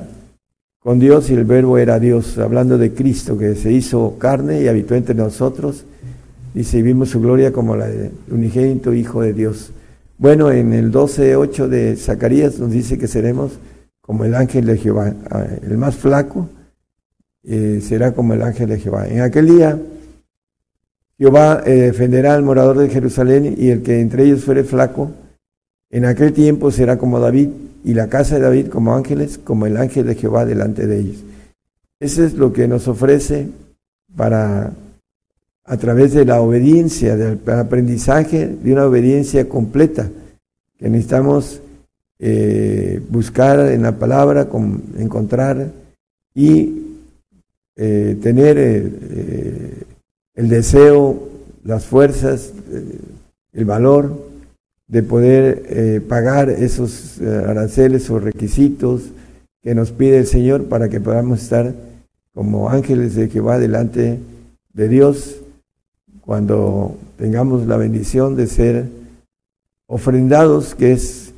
con 0.80 1.00
Dios 1.00 1.30
y 1.30 1.34
el 1.34 1.46
verbo 1.46 1.78
era 1.78 2.00
Dios, 2.00 2.38
hablando 2.38 2.78
de 2.78 2.94
Cristo 2.94 3.38
que 3.38 3.56
se 3.56 3.72
hizo 3.72 4.18
carne 4.18 4.62
y 4.62 4.68
habitó 4.68 4.96
entre 4.96 5.16
nosotros, 5.16 5.86
dice, 6.54 6.78
y 6.78 6.82
vimos 6.82 7.10
su 7.10 7.22
gloria 7.22 7.52
como 7.52 7.76
la 7.76 7.88
de 7.88 8.12
unigénito 8.30 8.94
Hijo 8.94 9.22
de 9.22 9.34
Dios. 9.34 9.72
Bueno, 10.18 10.52
en 10.52 10.74
el 10.74 10.92
12.8 10.92 11.68
de 11.68 11.96
Zacarías 11.96 12.60
nos 12.60 12.72
dice 12.72 12.98
que 12.98 13.08
seremos 13.08 13.54
como 14.02 14.26
el 14.26 14.36
ángel 14.36 14.66
de 14.66 14.78
Jehová. 14.78 15.14
Ah, 15.30 15.46
el 15.62 15.78
más 15.78 15.96
flaco 15.96 16.50
eh, 17.44 17.82
será 17.82 18.14
como 18.14 18.34
el 18.34 18.42
ángel 18.42 18.70
de 18.70 18.80
Jehová. 18.80 19.08
En 19.08 19.22
aquel 19.22 19.48
día 19.48 19.80
Jehová 21.18 21.64
eh, 21.66 21.72
defenderá 21.72 22.34
al 22.36 22.44
morador 22.44 22.78
de 22.78 22.90
Jerusalén 22.90 23.56
y 23.58 23.70
el 23.70 23.84
que 23.84 24.00
entre 24.00 24.24
ellos 24.24 24.44
fuere 24.44 24.64
flaco, 24.64 25.12
en 25.90 26.06
aquel 26.06 26.34
tiempo 26.34 26.72
será 26.72 26.98
como 26.98 27.20
David 27.20 27.50
y 27.84 27.94
la 27.94 28.08
casa 28.08 28.36
de 28.36 28.42
David 28.42 28.68
como 28.68 28.96
ángeles, 28.96 29.38
como 29.38 29.66
el 29.66 29.78
ángel 29.78 30.06
de 30.06 30.16
Jehová 30.16 30.46
delante 30.46 30.88
de 30.88 31.00
ellos. 31.00 31.24
Eso 32.00 32.24
es 32.24 32.34
lo 32.34 32.52
que 32.52 32.68
nos 32.68 32.88
ofrece 32.88 33.48
para, 34.16 34.74
a 35.66 35.78
través 35.78 36.14
de 36.14 36.26
la 36.26 36.42
obediencia, 36.42 37.16
del 37.16 37.40
aprendizaje 37.48 38.48
de 38.48 38.74
una 38.74 38.86
obediencia 38.86 39.48
completa, 39.48 40.10
que 40.78 40.90
necesitamos 40.90 41.62
eh, 42.20 43.02
buscar 43.10 43.60
en 43.72 43.84
la 43.84 43.98
palabra, 43.98 44.48
encontrar 44.98 45.72
y 46.34 46.93
eh, 47.76 48.18
tener 48.22 48.58
eh, 48.60 49.84
el 50.36 50.50
deseo, 50.50 51.30
las 51.64 51.86
fuerzas, 51.86 52.54
el 53.54 53.66
valor 53.66 54.32
de 54.88 55.04
poder 55.04 56.04
pagar 56.08 56.50
esos 56.50 57.22
aranceles 57.22 58.10
o 58.10 58.20
requisitos 58.20 59.12
que 59.62 59.74
nos 59.74 59.92
pide 59.92 60.18
el 60.18 60.28
Señor 60.28 60.66
para 60.66 60.90
que 60.90 61.00
podamos 61.00 61.42
estar 61.42 61.74
como 62.34 62.70
ángeles 62.70 63.16
de 63.16 63.30
Jehová 63.30 63.60
delante 63.60 64.20
de 64.74 64.90
Dios 64.90 65.38
cuando 66.22 66.98
tengamos 67.18 67.68
la 67.68 67.78
bendición 67.78 68.36
de 68.36 68.48
ser 68.48 68.86
ofrendados, 69.88 70.74
que 70.76 70.94
es 70.94 71.34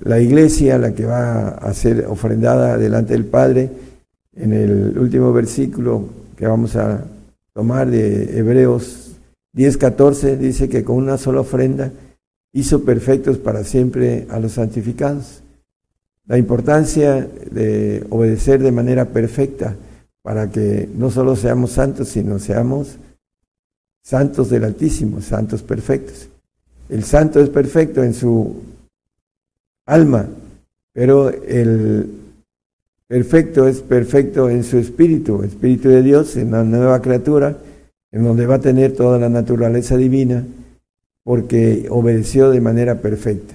la 0.00 0.20
iglesia, 0.20 0.78
la 0.78 0.94
que 0.94 1.04
va 1.04 1.48
a 1.48 1.72
ser 1.74 2.06
ofrendada 2.06 2.78
delante 2.78 3.12
del 3.12 3.24
Padre, 3.24 3.70
en 4.36 4.52
el 4.52 4.98
último 4.98 5.32
versículo 5.32 6.08
que 6.36 6.46
vamos 6.46 6.76
a 6.76 7.04
tomar 7.52 7.90
de 7.90 8.38
Hebreos 8.38 9.04
10.14 9.54 10.36
dice 10.36 10.68
que 10.68 10.82
con 10.82 10.96
una 10.96 11.16
sola 11.16 11.40
ofrenda 11.40 11.92
hizo 12.52 12.84
perfectos 12.84 13.38
para 13.38 13.62
siempre 13.62 14.26
a 14.28 14.40
los 14.40 14.52
santificados. 14.52 15.42
La 16.26 16.38
importancia 16.38 17.28
de 17.50 18.04
obedecer 18.10 18.62
de 18.62 18.72
manera 18.72 19.06
perfecta 19.06 19.76
para 20.22 20.50
que 20.50 20.88
no 20.96 21.10
solo 21.10 21.36
seamos 21.36 21.72
santos, 21.72 22.08
sino 22.08 22.38
seamos 22.38 22.96
santos 24.02 24.50
del 24.50 24.64
Altísimo, 24.64 25.20
santos 25.20 25.62
perfectos. 25.62 26.28
El 26.88 27.04
santo 27.04 27.40
es 27.40 27.50
perfecto 27.50 28.02
en 28.02 28.14
su 28.14 28.56
alma, 29.86 30.28
pero 30.92 31.28
el 31.28 32.23
perfecto 33.08 33.68
es 33.68 33.80
perfecto 33.80 34.48
en 34.48 34.64
su 34.64 34.78
espíritu, 34.78 35.42
espíritu 35.42 35.88
de 35.88 36.02
Dios, 36.02 36.36
en 36.36 36.50
la 36.50 36.64
nueva 36.64 37.00
criatura, 37.02 37.58
en 38.12 38.24
donde 38.24 38.46
va 38.46 38.56
a 38.56 38.60
tener 38.60 38.94
toda 38.94 39.18
la 39.18 39.28
naturaleza 39.28 39.96
divina, 39.96 40.44
porque 41.22 41.86
obedeció 41.90 42.50
de 42.50 42.60
manera 42.60 43.00
perfecta. 43.00 43.54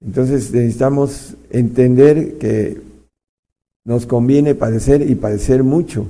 Entonces 0.00 0.52
necesitamos 0.52 1.34
entender 1.50 2.38
que 2.38 2.80
nos 3.84 4.06
conviene 4.06 4.54
padecer 4.54 5.08
y 5.08 5.14
padecer 5.14 5.62
mucho 5.62 6.06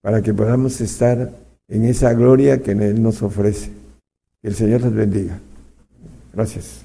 para 0.00 0.22
que 0.22 0.34
podamos 0.34 0.80
estar 0.80 1.32
en 1.68 1.84
esa 1.84 2.12
gloria 2.12 2.62
que 2.62 2.72
Él 2.72 3.02
nos 3.02 3.22
ofrece. 3.22 3.70
Que 4.42 4.48
el 4.48 4.54
Señor 4.54 4.82
les 4.82 4.94
bendiga. 4.94 5.38
Gracias. 6.32 6.84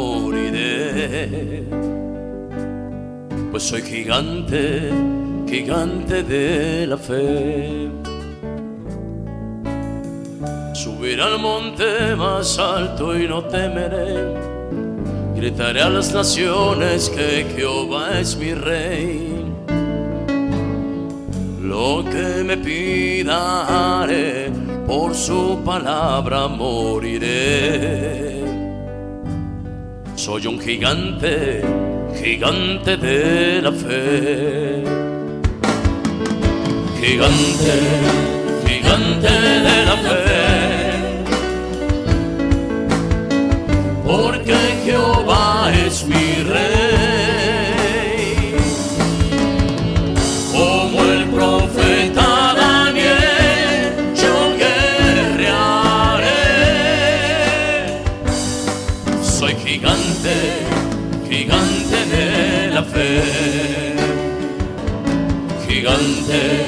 moriré. 0.00 1.64
Pues 3.50 3.62
soy 3.64 3.82
gigante, 3.82 4.90
gigante 5.48 6.22
de 6.22 6.86
la 6.86 6.96
fe. 6.96 7.88
Subiré 10.74 11.22
al 11.22 11.38
monte 11.38 12.14
más 12.16 12.58
alto 12.58 13.18
y 13.18 13.26
no 13.28 13.42
temeré. 13.44 14.50
Gritaré 15.36 15.82
a 15.82 15.90
las 15.90 16.12
naciones 16.14 17.10
que 17.10 17.46
Jehová 17.54 18.18
es 18.18 18.36
mi 18.36 18.54
rey. 18.54 19.44
Lo 21.60 22.04
que 22.04 22.44
me 22.44 22.56
pida 22.56 24.02
haré, 24.02 24.50
por 24.86 25.14
su 25.14 25.60
palabra 25.64 26.48
moriré. 26.48 28.29
Soy 30.20 30.46
un 30.46 30.60
gigante, 30.60 31.62
gigante 32.22 32.94
de 32.98 33.62
la 33.62 33.72
fe. 33.72 34.84
Gigante, 37.00 37.74
gigante 38.66 39.30
de 39.30 39.84
la 39.86 39.96
fe. 39.96 40.60
porque 44.04 44.56
Jehová 44.84 45.72
es 45.86 46.04
mi 46.04 46.42
rey. 46.52 46.89
Gigante, 66.20 66.59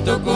tan 0.00 0.31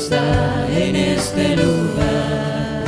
está 0.00 0.66
en 0.70 0.96
este 0.96 1.56
lugar. 1.56 2.84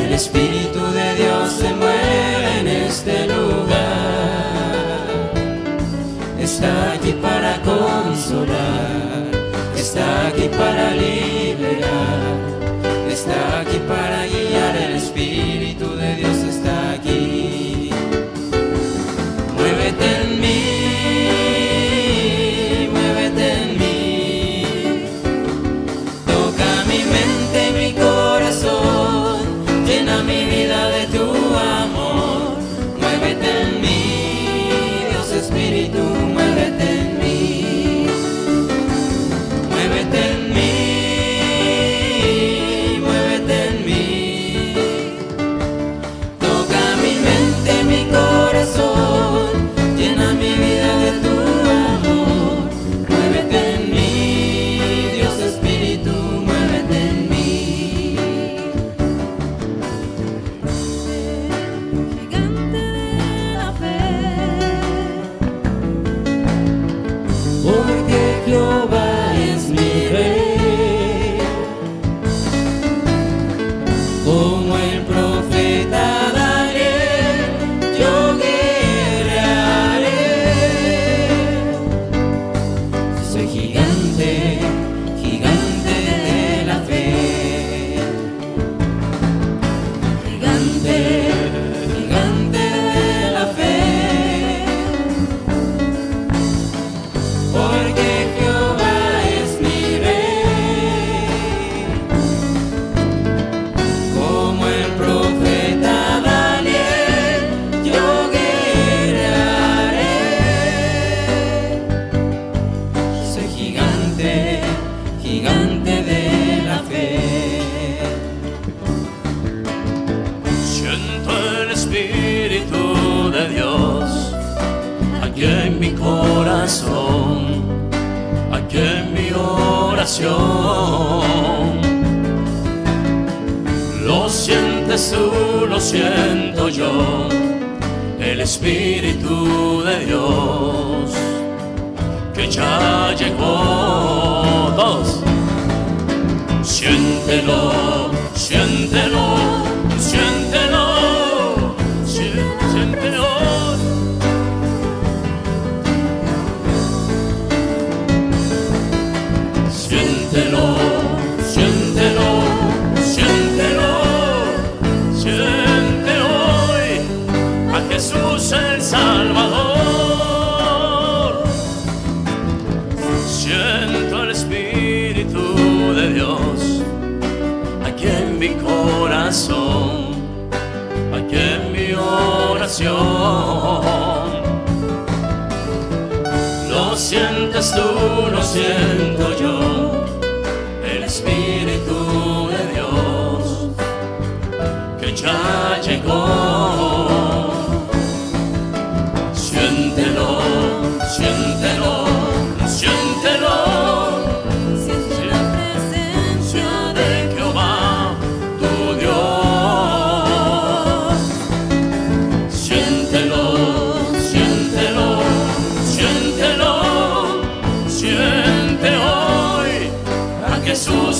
El 0.00 0.12
Espíritu 0.12 0.80
de 0.98 1.14
Dios 1.16 1.52
se 1.60 1.74
mueve 1.74 2.60
en 2.60 2.68
este 2.68 3.26
lugar. 3.26 3.72
Está 6.38 6.92
aquí 6.92 7.12
para 7.20 7.60
consolar, 7.62 9.22
está 9.76 10.28
aquí 10.28 10.48
para 10.60 10.90
liberar, 10.92 12.36
está 13.10 13.60
aquí 13.60 13.78
para 13.88 14.21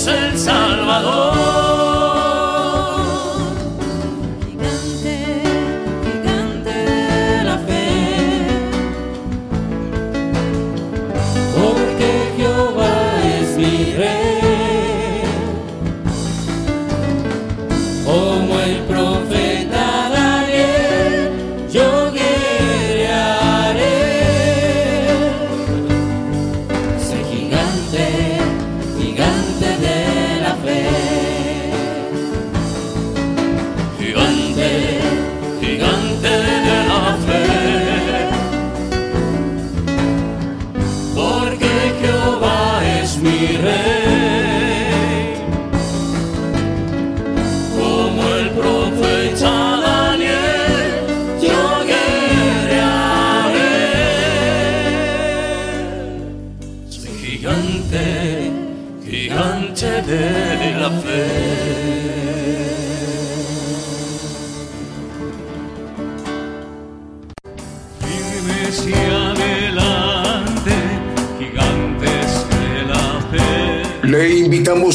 El 0.07 0.36
Salvador. 0.36 1.91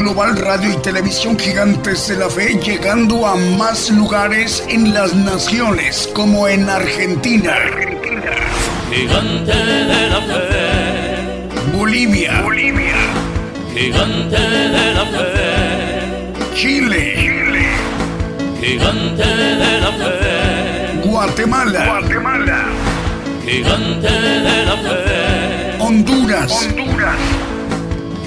Global 0.00 0.34
radio 0.34 0.72
y 0.72 0.76
televisión 0.78 1.38
gigantes 1.38 2.08
de 2.08 2.16
la 2.16 2.30
fe 2.30 2.58
llegando 2.58 3.26
a 3.26 3.36
más 3.36 3.90
lugares 3.90 4.64
en 4.68 4.94
las 4.94 5.14
naciones 5.14 6.08
como 6.14 6.48
en 6.48 6.70
Argentina, 6.70 7.54
Gigante 8.90 9.52
de 9.52 10.08
la 10.08 10.20
fe, 10.22 11.76
Bolivia, 11.76 12.42
gigante 13.74 14.40
de 14.40 14.94
la 14.94 15.04
fe, 15.04 16.54
Chile, 16.54 17.84
gigante 18.58 19.26
de 19.26 19.80
la 19.80 19.92
fe, 19.92 21.00
Guatemala, 21.04 22.64
gigante 23.46 24.10
de 24.10 24.64
la 24.64 24.76
fe, 24.76 25.76
Honduras, 25.78 26.68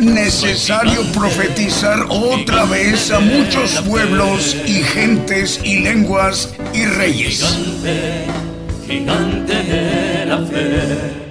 necesario 0.00 1.02
profetizar 1.12 2.06
otra 2.08 2.64
vez 2.64 3.10
a 3.10 3.20
muchos 3.20 3.72
pueblos 3.82 4.56
y 4.66 4.82
gentes 4.82 5.60
y 5.62 5.78
lenguas 5.80 6.54
y 6.74 6.84
reyes. 6.84 7.44
Gigante, 7.44 8.24
gigante 8.86 9.54
de 9.62 10.26
la 10.26 10.38
fe. 10.38 11.25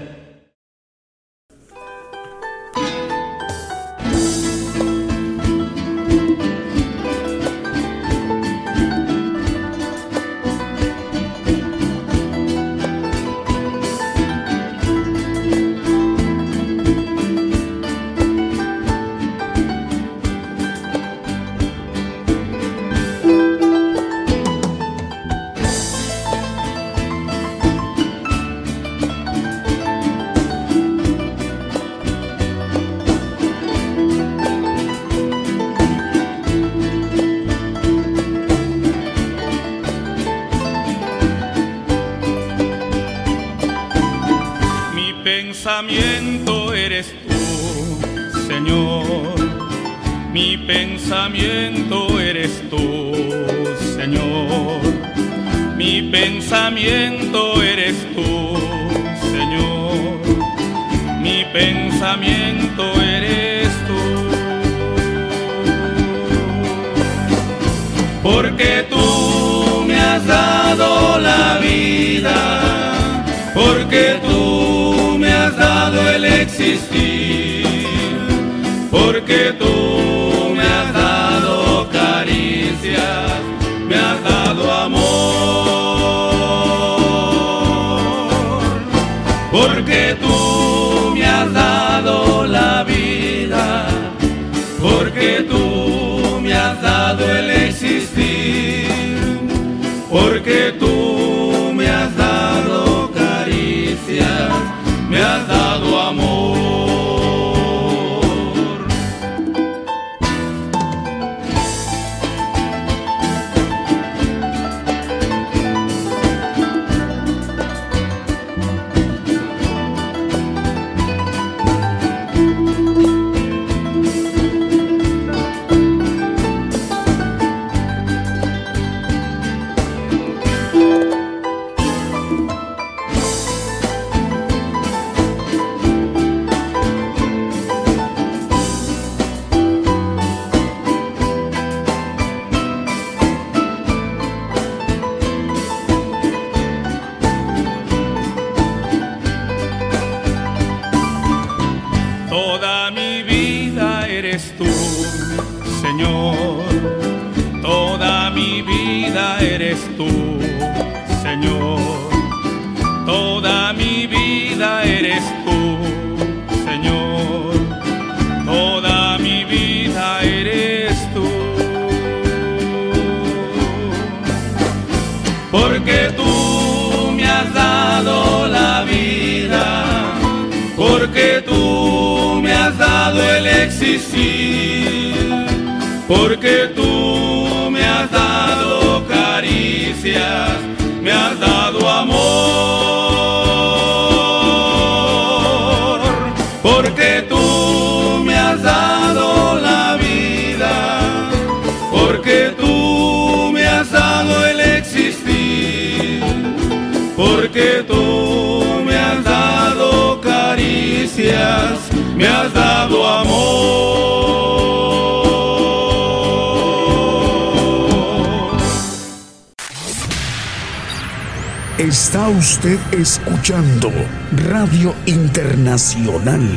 Radio 224.46 224.93
Internacional. 225.08 226.48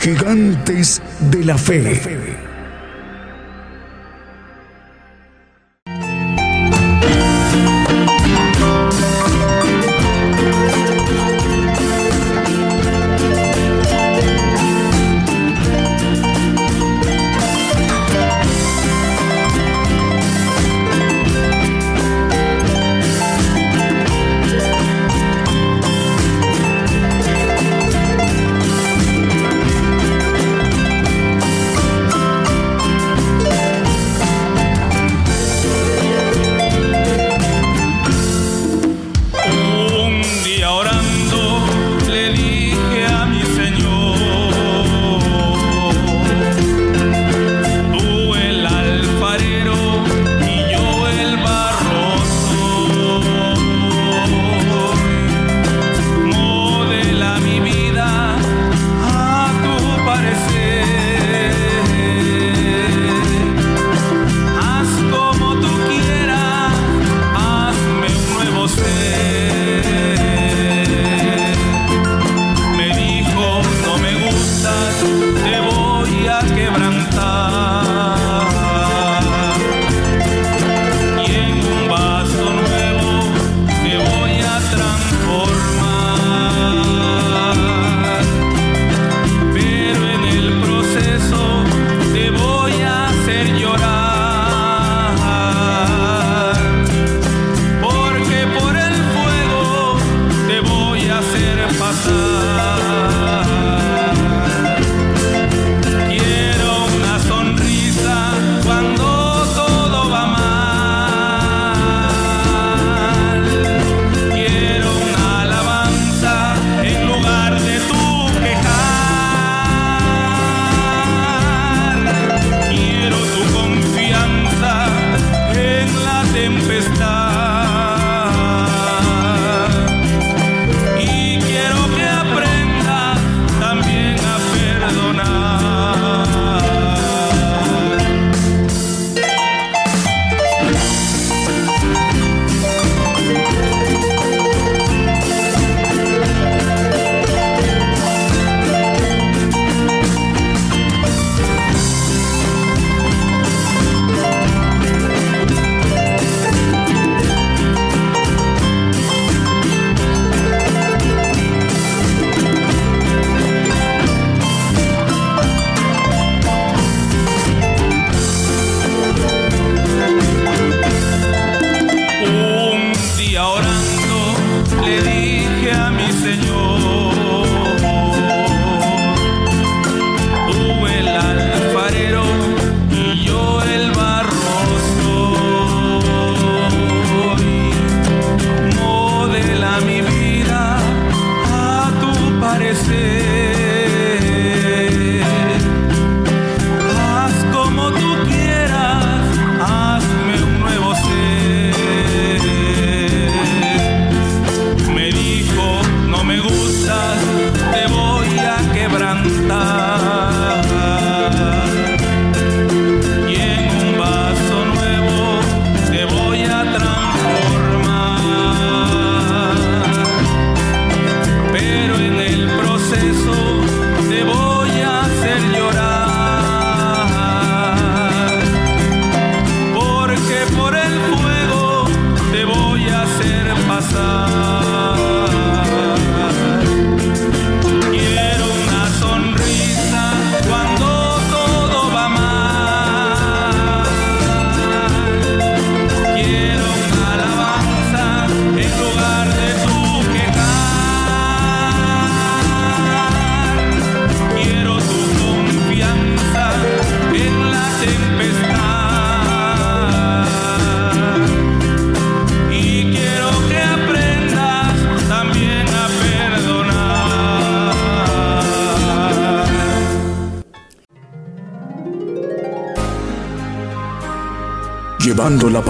Gigantes 0.00 1.02
de 1.30 1.44
la 1.44 1.58
Fe. 1.58 2.31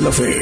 De 0.00 0.04
la 0.04 0.12
fe. 0.12 0.39